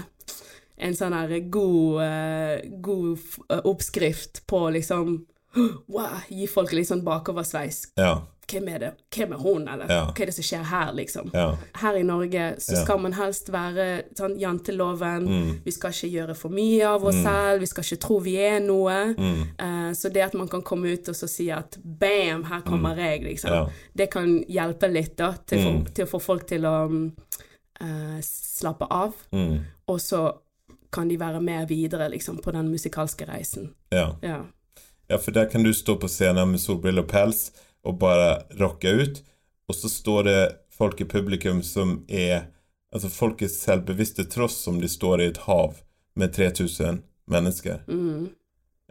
[0.81, 3.17] En sånn her god, uh, god
[3.49, 5.19] eh, oppskrift på liksom
[5.91, 7.89] Wow, gi folk litt sånn bakoversveis.
[7.99, 8.21] Ja,
[8.51, 8.89] Hvem er det?
[9.15, 9.87] Hvem er hun, eller?
[9.91, 9.99] Ja.
[10.11, 11.29] Hva er det som skjer her, liksom?
[11.35, 13.85] ja, Her i Norge så skal man helst være
[14.17, 15.27] sånn janteloven.
[15.27, 15.49] Mm.
[15.63, 17.61] Vi skal ikke gjøre for mye av oss selv.
[17.63, 18.97] Vi skal ikke tro vi er noe.
[19.15, 19.41] Mm.
[19.59, 22.99] Uh, så det at man kan komme ut og så si at bam, her kommer
[22.99, 23.55] jeg, liksom.
[23.69, 23.81] Mm.
[24.03, 25.83] Det kan hjelpe litt, da, til, Mm.
[25.85, 27.03] for, til å få folk til å mm,
[27.81, 29.13] eh, slappe av.
[29.35, 29.59] mm.
[29.91, 30.25] Og så
[30.91, 33.73] kan de være med videre, liksom, på den musikalske reisen.
[33.91, 34.15] ja.
[34.21, 34.41] Ja.
[35.11, 37.49] Ja, for der kan du stå på scenen med solbriller og pels
[37.83, 39.17] og bare rocke ut,
[39.67, 40.37] og så står det
[40.71, 42.47] folk i publikum som er
[42.91, 45.77] Altså folk er selvbevisste tross om de står i et hav
[46.19, 46.97] med 3000
[47.31, 47.77] mennesker.
[47.87, 48.25] Mm.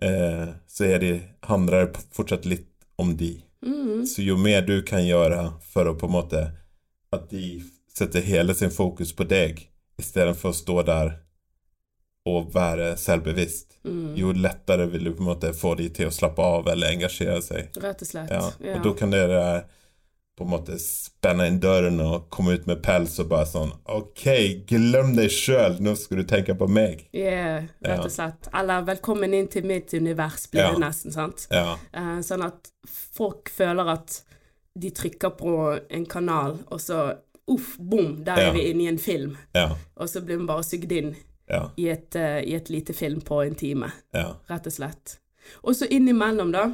[0.02, 1.10] Eh, så er de,
[1.44, 3.42] handler det fortsatt litt om de.
[3.60, 4.06] Mm.
[4.08, 6.40] Så jo mer du kan gjøre for å på en måte
[7.12, 7.60] At de
[7.92, 9.66] setter hele sin fokus på deg
[10.00, 11.12] istedenfor å stå der
[12.36, 14.14] og være selvbevisst, Mm.
[14.14, 17.40] jo lettere vil du på en måte få de til å slappe av eller engasjere
[17.40, 17.70] seg.
[17.80, 18.28] Rett og slett.
[18.30, 18.50] Ja.
[18.60, 18.74] Ja.
[18.76, 19.64] Og da kan dere
[20.36, 24.26] på en måte spenne inn døren og komme ut med pels og bare sånn OK,
[24.68, 27.06] glem deg sjøl, nå skal du tenke på meg.
[27.16, 28.48] Yeah, rett og slett.
[28.52, 30.70] Eller 'velkommen inn til mitt univers', blir Ja.
[30.72, 31.46] det nesten, sant?
[31.50, 31.76] Ja.
[31.94, 34.22] Eh, sånn at folk føler at
[34.78, 37.16] de trykker på en kanal, og så
[37.48, 38.48] uff, bom, der Ja.
[38.48, 39.36] er vi inne i en film.
[39.54, 39.74] Ja.
[39.96, 41.16] Og så blir vi bare sugd inn
[41.50, 41.64] Ja.
[41.76, 44.36] i et, uh, i et lite film på en time, Ja.
[44.50, 45.18] rett og slett.
[45.62, 46.68] Og så innimellom, da.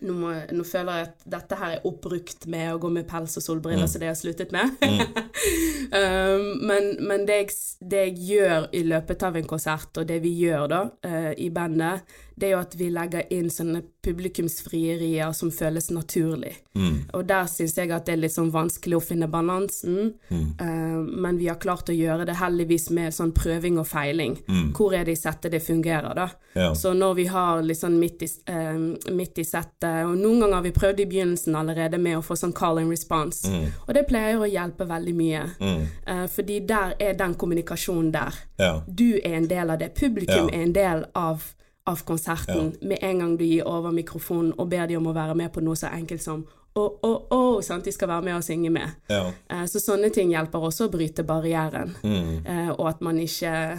[0.00, 3.36] Nå, må, nå føler jeg at dette her er oppbrukt med å gå med pels
[3.40, 3.88] og solbriller, Mm.
[3.90, 4.70] så det har jeg sluttet med.
[5.98, 7.50] um, men men det, jeg,
[7.90, 11.50] det jeg gjør i løpet av en konsert, og det vi gjør da uh, i
[11.50, 12.02] bandet,
[12.38, 16.52] det er jo at vi legger inn sånne publikumsfrierier som føles naturlig.
[16.78, 17.00] Mm.
[17.18, 20.54] Og der syns jeg at det er litt sånn vanskelig å finne balansen, Mm.
[20.60, 24.36] eh, men vi har klart å gjøre det heldigvis med sånn prøving og feiling.
[24.48, 24.72] Mm.
[24.76, 26.28] Hvor er det i settet det fungerer, da?
[26.54, 26.70] Ja.
[26.74, 30.54] Så når vi har litt sånn midt i, uh, midt i settet, og noen ganger
[30.58, 33.72] har vi prøvd i begynnelsen allerede med å få sånn call and response, Mm.
[33.86, 35.42] og det pleier å hjelpe veldig mye.
[35.60, 35.82] Mm.
[36.08, 38.34] Uh, fordi der er den kommunikasjonen der.
[38.58, 38.80] Ja.
[38.86, 39.94] Du er en del av det.
[39.94, 40.58] Publikum Ja.
[40.58, 41.42] er en del av,
[41.86, 42.74] av konserten.
[42.82, 45.60] Med en gang du gir over mikrofonen og ber de om å være med på
[45.62, 48.90] noe så enkelt som å, å, å, sant, de skal være med og synge med.
[49.10, 49.32] Ja.
[49.50, 51.96] Eh, så sånne ting hjelper også å bryte barrieren.
[52.04, 52.46] Mm.
[52.46, 53.78] Eh, og at man ikke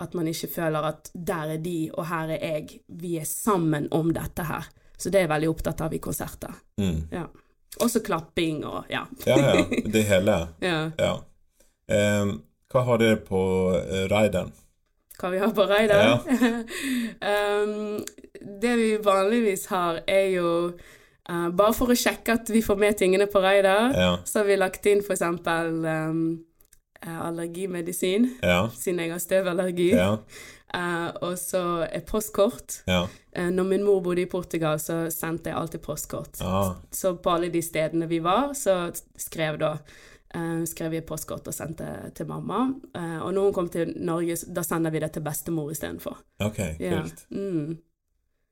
[0.00, 2.80] at man ikke føler at der er de, og her er jeg.
[2.88, 4.64] Vi er sammen om dette her.
[5.00, 6.52] Så det er jeg veldig opptatt av i konserter.
[6.80, 6.98] Mm.
[7.14, 7.24] Ja.
[7.80, 9.06] Også klapping og ja.
[9.24, 9.64] Ja, ja.
[9.94, 10.38] Det hele.
[10.70, 10.78] ja.
[11.00, 11.12] Ja.
[11.90, 12.34] Ehm,
[12.70, 13.40] hva har dere på
[13.74, 14.52] uh, rideren?
[15.20, 16.20] Hva vi har på raider?
[17.20, 17.98] um,
[18.62, 20.52] det vi vanligvis har, er jo
[21.30, 24.12] uh, Bare for å sjekke at vi får med tingene på raider, Ja.
[24.24, 26.22] så har vi lagt inn eksempel um,
[27.02, 28.68] eh, allergimedisin, Ja.
[28.76, 29.90] siden jeg har støvallergi.
[29.94, 30.16] Ja.
[30.74, 32.82] Eh, og så et postkort.
[32.86, 33.02] Ja.
[33.36, 36.40] Uh, når min mor bodde i Portugal, så sendte jeg alltid postkort.
[36.42, 36.76] Ah.
[36.90, 39.72] Så på alle de stedene vi var, så skrev da
[40.34, 42.68] uh, skrev jeg postkort og sendte til mamma.
[42.94, 46.18] Og når hun kom til Norge, da sender vi det til bestemor istedenfor.
[46.46, 47.02] Ok, Ja.
[47.30, 47.78] Mm.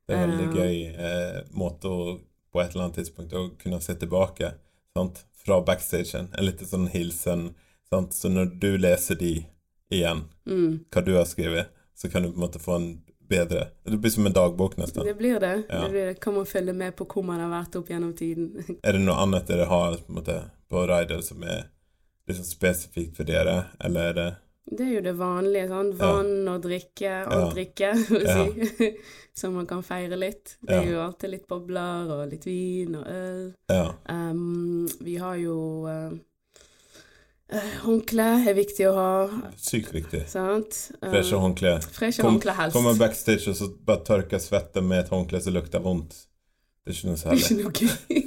[0.08, 2.04] Det er en veldig gøy måte å
[2.52, 4.54] på et eller annet tidspunkt å kunne se tilbake
[4.96, 5.24] sant?
[5.38, 6.28] fra backstagen.
[6.36, 7.54] En liten sånn hilsen.
[7.88, 8.12] Sant?
[8.16, 9.46] Så når du leser de
[9.92, 10.84] igjen, Mm.
[10.90, 11.68] hva du har skrevet,
[11.99, 12.88] så kan du på en måte få en
[13.28, 13.66] bedre.
[13.84, 15.05] Det blir som en dagbok nesten.
[15.05, 15.55] Det blir det.
[15.68, 15.82] Ja.
[15.84, 18.55] det blir, kan man følge med på hvor man har vært opp gjennom tiden.
[18.86, 20.38] Er det noe annet dere har på, måte,
[20.70, 21.66] på Rider som er
[22.28, 24.28] liksom spesifikt for dere, eller er det
[24.78, 25.68] Det er jo det vanlige.
[25.70, 27.51] sånn Vann og drikke og Ja.
[27.55, 27.92] drikke,
[28.78, 28.88] si.
[29.38, 30.57] Så man kan feire litt.
[30.61, 33.44] Det er jo alltid litt bobler og litt vin og øl.
[33.70, 33.84] Ja.
[34.11, 35.55] Um, vi har jo
[35.86, 36.16] uh,
[37.49, 39.11] Håndkle er viktig å ha,
[39.57, 40.26] Sykt viktig.
[40.28, 40.74] sant?
[41.01, 41.80] Freshe håndklær.
[41.80, 42.76] Freshe Kom- håndkle helst.
[42.76, 46.26] Kommer backstage og så bare tørker svetten med et håndkle som lukter vondt.
[46.84, 47.44] Det er ikke noe særlig.
[47.49, 48.24] ikke noe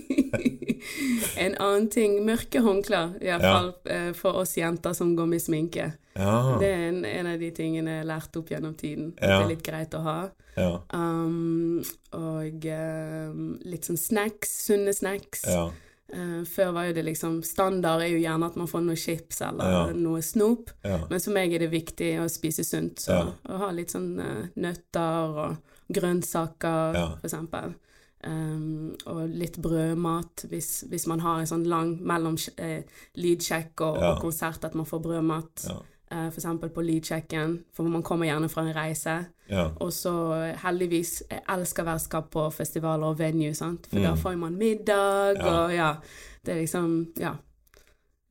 [1.41, 3.99] En annen ting, mørke håndklær, iallfall ja.
[4.17, 5.91] for oss jenter som går med sminke.
[6.17, 6.57] Ja.
[6.59, 9.13] Det er en, en av de tingene jeg har lært opp gjennom tiden.
[9.22, 9.38] Ja.
[9.38, 10.17] det er litt greit å ha.
[10.57, 10.72] Ja.
[10.93, 11.80] Um,
[12.17, 15.45] og um, litt sånn snacks, sunne snacks.
[15.47, 15.69] Ja.
[16.13, 19.41] Eh, før var jo det liksom Standard er jo gjerne at man får noe chips
[19.41, 19.83] eller Ja.
[19.93, 20.69] noe snop.
[20.83, 21.05] Ja.
[21.09, 22.99] Men for meg er det viktig å spise sunt.
[22.99, 23.31] Så Ja.
[23.47, 25.57] å ha litt sånn uh, nøtter og
[25.93, 27.07] grønnsaker, Ja.
[27.15, 27.75] for eksempel.
[28.23, 32.83] Um, og litt brødmat hvis, hvis man har en sånn lang mellom eh,
[33.17, 35.65] lydsjekk og, og konsert, at man får brødmat.
[36.12, 36.28] Ja.
[36.28, 36.34] F.eks.
[36.36, 39.14] for eksempel på lydsjekken, for man kommer gjerne fra en reise.
[39.49, 39.70] Ja.
[39.80, 43.88] Og så eh, heldigvis Jeg elsker verskap på festivaler og venue, sant.
[43.88, 44.18] For da Mm.
[44.18, 45.64] får man middag, Ja.
[45.64, 45.95] og ja.
[46.43, 47.34] Det er liksom Ja.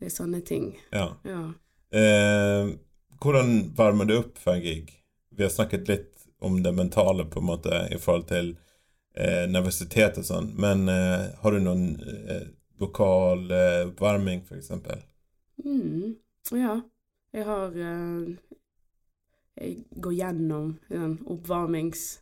[0.00, 0.76] Det er sånne ting.
[0.92, 1.08] ja.
[1.24, 1.52] Ja.
[1.92, 2.70] Eh,
[3.20, 4.92] hvordan varmer du opp for en gig?
[5.36, 8.56] Vi har snakket litt om det mentale på en måte i forhold til
[9.16, 12.46] eh, nervøsitet og sånn, men eh, har du noen eh,
[12.80, 15.02] lokal eh, oppvarming, eksempel?
[15.64, 16.14] Mm.
[16.52, 16.80] Ja.
[17.32, 18.34] Jeg har eh,
[19.60, 22.20] Jeg går gjennom den oppvarmings...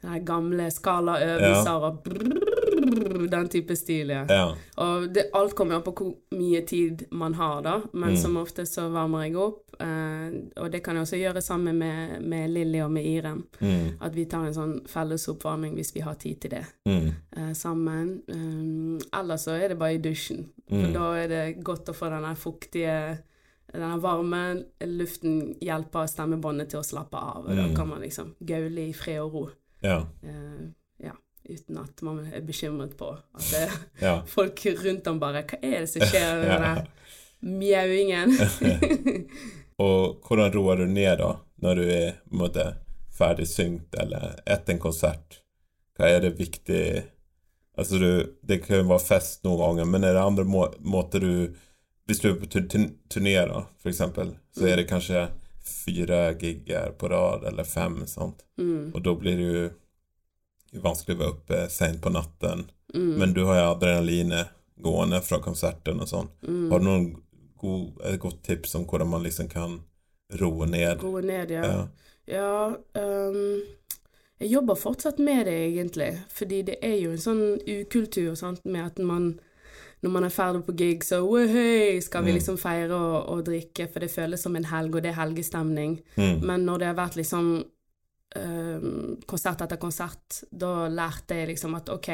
[0.00, 4.22] Den gamle skalaøvelser og brrr, den type stil, ja.
[4.32, 4.46] Ja.
[4.80, 7.74] Og det, alt kommer an på hvor mye tid man har, da.
[7.92, 8.16] Men Mm.
[8.16, 9.74] som ofte så varmer jeg opp.
[9.76, 13.44] Eh, og det kan jeg også gjøre sammen med, med Lilly og med Irem.
[13.60, 13.98] Mm.
[14.00, 17.10] At vi tar en sånn fellesoppvarming hvis vi har tid til det Mm.
[17.36, 18.22] eh, sammen.
[18.32, 20.46] Um, ellers så er det bare i dusjen.
[20.66, 20.92] For Mm.
[20.94, 23.18] da er det godt å få den der fuktige
[23.72, 24.40] den varme
[24.84, 27.44] luften hjelper stemmebåndet til å slappe av.
[27.46, 27.56] Og Mm.
[27.60, 29.42] da kan man liksom gaule i fred og ro.
[29.82, 30.00] Ja.
[30.24, 30.70] Uh,
[31.02, 31.12] ja,
[31.48, 33.68] uten at man er bekymret på at det,
[34.06, 34.22] Ja.
[34.36, 36.84] folk rundt om bare Hva er det som skjer med den Ja.
[37.40, 38.34] mjauingen?
[39.80, 41.30] Og hvordan roer du ned da,
[41.62, 42.66] når du er på en måte
[43.16, 45.38] ferdig syngt eller etter en konsert?
[45.98, 46.84] Hva er det viktig
[47.78, 51.22] Altså, du, det kan jo være fest noen ganger, men er det andre må måter
[51.22, 51.54] du
[52.06, 55.28] Hvis du er på tur- turné, da, for eksempel, så er det kanskje
[55.62, 58.42] fire gigger på rad, eller fem, sant?
[58.58, 59.70] mm, Og da blir det jo
[60.72, 62.64] jo vanskelig å være oppe sent på natten.
[62.94, 64.48] mm, Men du har jo adrenalinet
[64.80, 66.28] gående fra konserten og sånn.
[66.46, 66.70] mm.
[66.70, 67.08] Har du noen
[67.58, 69.80] god, et godt tips om hvordan man liksom kan
[70.40, 71.02] roe ned?
[71.02, 71.64] Roe ned, ja.
[71.66, 71.88] Ja.
[72.30, 73.62] Ja, um,
[74.38, 76.12] jeg jobber fortsatt med det, egentlig.
[76.30, 79.40] Fordi det er jo en sånn ukultur sant, med at man
[80.02, 82.38] når man er ferdig på gig, så «Wahey, skal vi Mm.
[82.38, 86.00] liksom feire og, og drikke, for det føles som en helg, og det er helgestemning.
[86.16, 86.40] Mm.
[86.46, 87.50] Men når det har vært liksom
[88.36, 92.08] ehm, konsert etter konsert, da lærte jeg liksom at ok,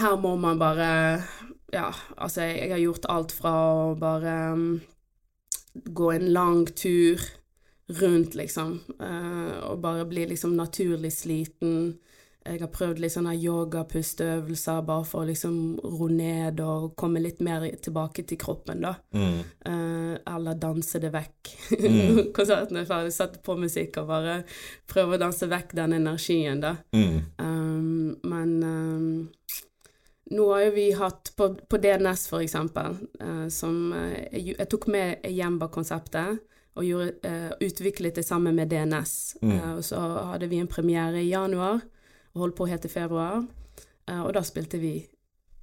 [0.00, 1.22] her må man bare
[1.72, 4.80] Ja, altså, jeg, jeg har gjort alt fra å bare um,
[5.72, 7.16] gå en lang tur
[8.00, 11.98] rundt, liksom, eh, og bare bli liksom naturlig sliten.
[12.42, 17.42] Jeg har prøvd litt sånne yoga-pusteøvelser bare for å liksom ro ned og komme litt
[17.44, 18.96] mer tilbake til kroppen, da.
[19.14, 19.36] Mm.
[19.70, 21.52] Eh, eller danse det vekk.
[21.78, 22.18] Mm.
[22.36, 24.40] Konserten er ferdig, sette på musikk og bare
[24.90, 26.74] prøve å danse vekk den energien, da.
[26.96, 27.20] Mm.
[27.38, 29.30] Um, men um,
[30.32, 34.70] nå har jo vi hatt på, på DNS, for eksempel, eh, som eh, jeg, jeg
[34.72, 39.10] tok med Jemba-konseptet og gjorde, uh, utviklet det sammen med DNS.
[39.42, 39.50] Mm.
[39.58, 39.98] Uh, og så
[40.32, 41.82] hadde vi en premiere i januar,
[42.34, 43.42] og holdt på helt til februar.
[44.10, 44.96] Uh, og da spilte vi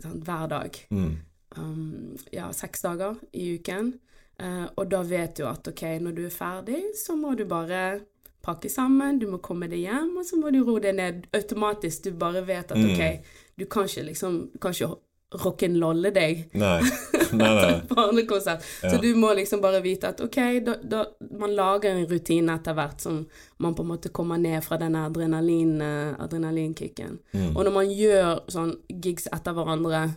[0.01, 0.77] sånn, hver dag.
[0.93, 1.17] Mm.
[1.57, 3.93] Um, ja, seks dager i uken.
[4.39, 7.99] Uh, og da vet du at ok, når du er ferdig, så må du bare
[8.45, 12.05] pakke sammen, du må komme deg hjem, og så må du roe deg ned automatisk.
[12.05, 12.93] Du bare vet at Mm.
[12.93, 13.25] ok,
[13.59, 14.95] du kan ikke liksom Du kan ikke
[15.31, 16.81] rock'n'rolle deg Nei.
[17.31, 18.55] Nei, nei.
[18.81, 21.03] Så du må liksom bare vite at ok, da, da,
[21.37, 23.19] man lager en rutine etter hvert som
[23.61, 27.19] man på en måte kommer ned fra den adrenalin, eh, adrenalinkicken.
[27.35, 27.51] Mm.
[27.51, 30.07] Og når man gjør sånn gigs etter hverandre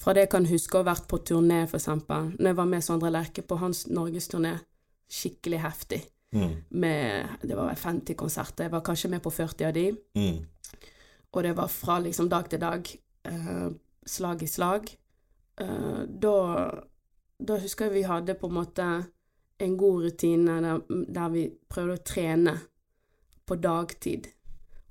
[0.00, 2.30] Fra det jeg kan huske å ha vært på turné, for eksempel.
[2.38, 4.54] Når jeg var med Sondre Lerche på hans norgesturné.
[5.12, 5.98] Skikkelig heftig.
[6.32, 6.54] Mm.
[6.70, 8.64] Med Det var 50 konserter.
[8.64, 9.84] Jeg var kanskje med på 40 av de.
[10.16, 10.38] Mm.
[11.36, 12.88] Og det var fra liksom dag til dag.
[13.28, 13.68] eh,
[14.10, 14.90] slag i slag.
[15.60, 16.34] Uh, da,
[17.38, 18.88] da husker jeg vi hadde på en måte
[19.60, 20.82] en god rutine der,
[21.12, 22.54] der vi prøvde å trene
[23.46, 24.30] på dagtid,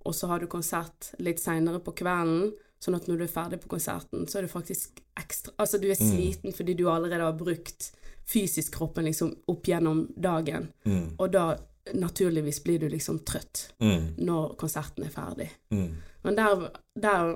[0.06, 3.60] og så har du konsert litt seinere på kvelden, sånn at når du er ferdig
[3.64, 7.36] på konserten, så er du faktisk ekstra Altså, du er sliten fordi du allerede har
[7.40, 7.90] brukt
[8.30, 11.16] fysisk kroppen liksom opp gjennom dagen, Mm.
[11.18, 11.46] og da
[11.94, 14.16] naturligvis blir du liksom trøtt Mm.
[14.18, 15.50] når konserten er ferdig.
[15.72, 15.96] Mm.
[16.24, 16.70] Men der,
[17.02, 17.30] der,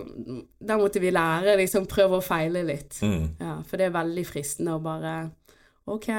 [0.60, 3.00] der måtte vi lære, liksom prøve og feile litt.
[3.02, 3.30] Mm.
[3.40, 5.32] Ja, for det er veldig fristende å bare
[5.88, 6.10] OK,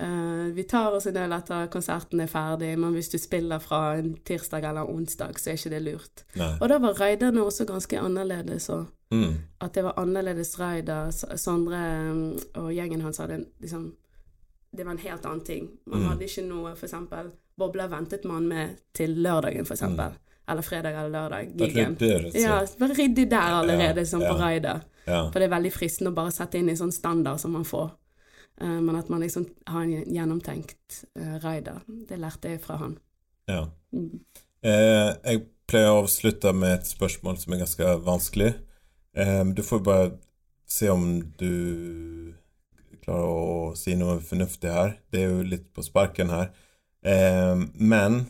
[0.00, 3.96] uh, vi tar oss en øl etter konserten er ferdig, men hvis du spiller fra
[3.98, 6.24] en tirsdag eller onsdag, så er ikke det lurt.
[6.40, 6.52] Nei.
[6.60, 9.38] Og da var raiderne også ganske annerledes, og Mm.
[9.60, 11.10] at det var annerledes raider.
[11.36, 11.80] Sondre
[12.14, 13.88] mm, og gjengen hans hadde liksom
[14.76, 15.68] Det var en helt annen ting.
[15.86, 16.08] Man Mm.
[16.08, 20.12] hadde ikke noe, eksempel Bobler ventet man med til lørdagen, for eksempel.
[20.48, 21.50] Eller fredag eller lørdag.
[21.60, 24.82] Og Ja, bare ryddig der allerede, som på raidet.
[25.04, 27.90] For det er veldig fristende å bare sette inn i sånn standard som man får.
[28.60, 31.80] Eh, men at man liksom har en gjennomtenkt uh, raider.
[32.08, 32.98] Det lærte jeg fra han.
[33.48, 33.66] ja.
[33.92, 34.20] Mm.
[34.62, 38.54] Eh, jeg pleier å avslutte med et spørsmål som er ganske vanskelig.
[39.16, 40.12] Eh, du får bare
[40.66, 42.34] se om du
[43.04, 44.96] klarer å si noe fornuftig her.
[45.12, 46.50] Det er jo litt på sparken her.
[47.04, 48.24] Eh, men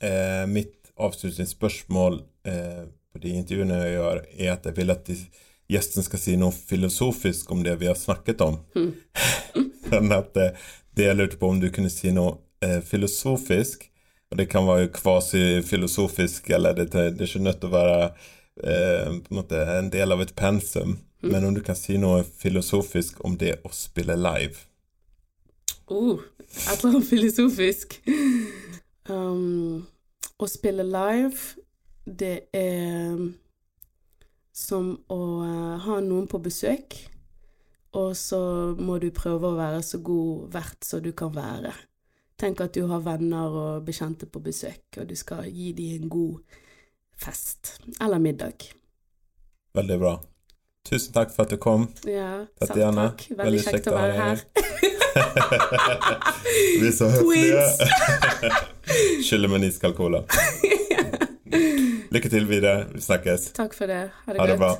[0.00, 5.16] eh, mitt avslutningsspørsmål eh, på de intervjuene jeg gjør, er at jeg vil at de,
[5.72, 8.58] gjesten skal si noe filosofisk om det vi har snakket om.
[8.76, 8.92] Mm.
[9.88, 13.88] Sånn at eh, det jeg lurte på om du kunne si noe eh, filosofisk,
[14.32, 17.98] og det kan være kvasifilosofisk, eller det, det er ikke nødt til å være
[18.62, 22.24] eh, på en, måte en del av et pensum, men om du kan si noe
[22.24, 24.66] filosofisk om det å spille live.
[25.86, 28.00] Oh, et eller annet filosofisk.
[29.10, 29.84] Um,
[30.38, 31.62] å spille live,
[32.04, 33.16] det er
[34.52, 36.96] som å eh, ha noen på besøk,
[37.96, 38.40] og så
[38.78, 41.72] må du prøve å være så god vert som du kan være.
[42.40, 46.12] Tenk at du har venner og bekjente på besøk, og du skal gi dem en
[46.12, 46.58] god
[47.22, 48.52] fest eller middag.
[49.74, 50.14] Veldig bra.
[50.88, 51.88] Tusen takk for at du kom.
[52.08, 53.20] Ja, selv Tatjana, takk.
[53.38, 54.36] Veldig kjekt å være her.
[56.80, 57.66] Vi er så høflige.
[59.22, 60.20] Skylder med en iskald cola.
[62.12, 62.86] Lykke til videre.
[62.92, 63.52] Vi snakkes.
[63.56, 64.10] Takk for det.
[64.26, 64.72] Ha det, Ha det bra.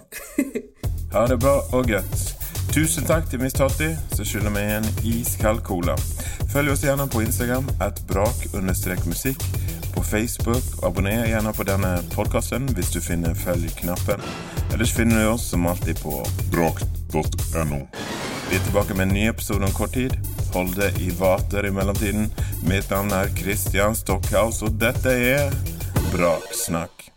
[1.12, 2.32] Ha det bra og godt.
[2.72, 5.92] Tusen takk til Miss Totti, som skylder meg en iskald cola.
[6.52, 9.42] Følg oss gjerne på Instagram at brak-musikk,
[9.94, 14.22] på Facebook, abonner gjerne på denne podkasten hvis du finner følg-knappen.
[14.72, 16.18] Ellers finner du oss som alltid på
[16.52, 17.80] brakt.no.
[18.50, 20.16] Vi er tilbake med en ny episode om kort tid.
[20.52, 22.28] Hold det i vater i mellomtiden.
[22.68, 25.54] Mitt navn er Christian Stockhaus, og dette er
[26.12, 27.08] Braksnakk.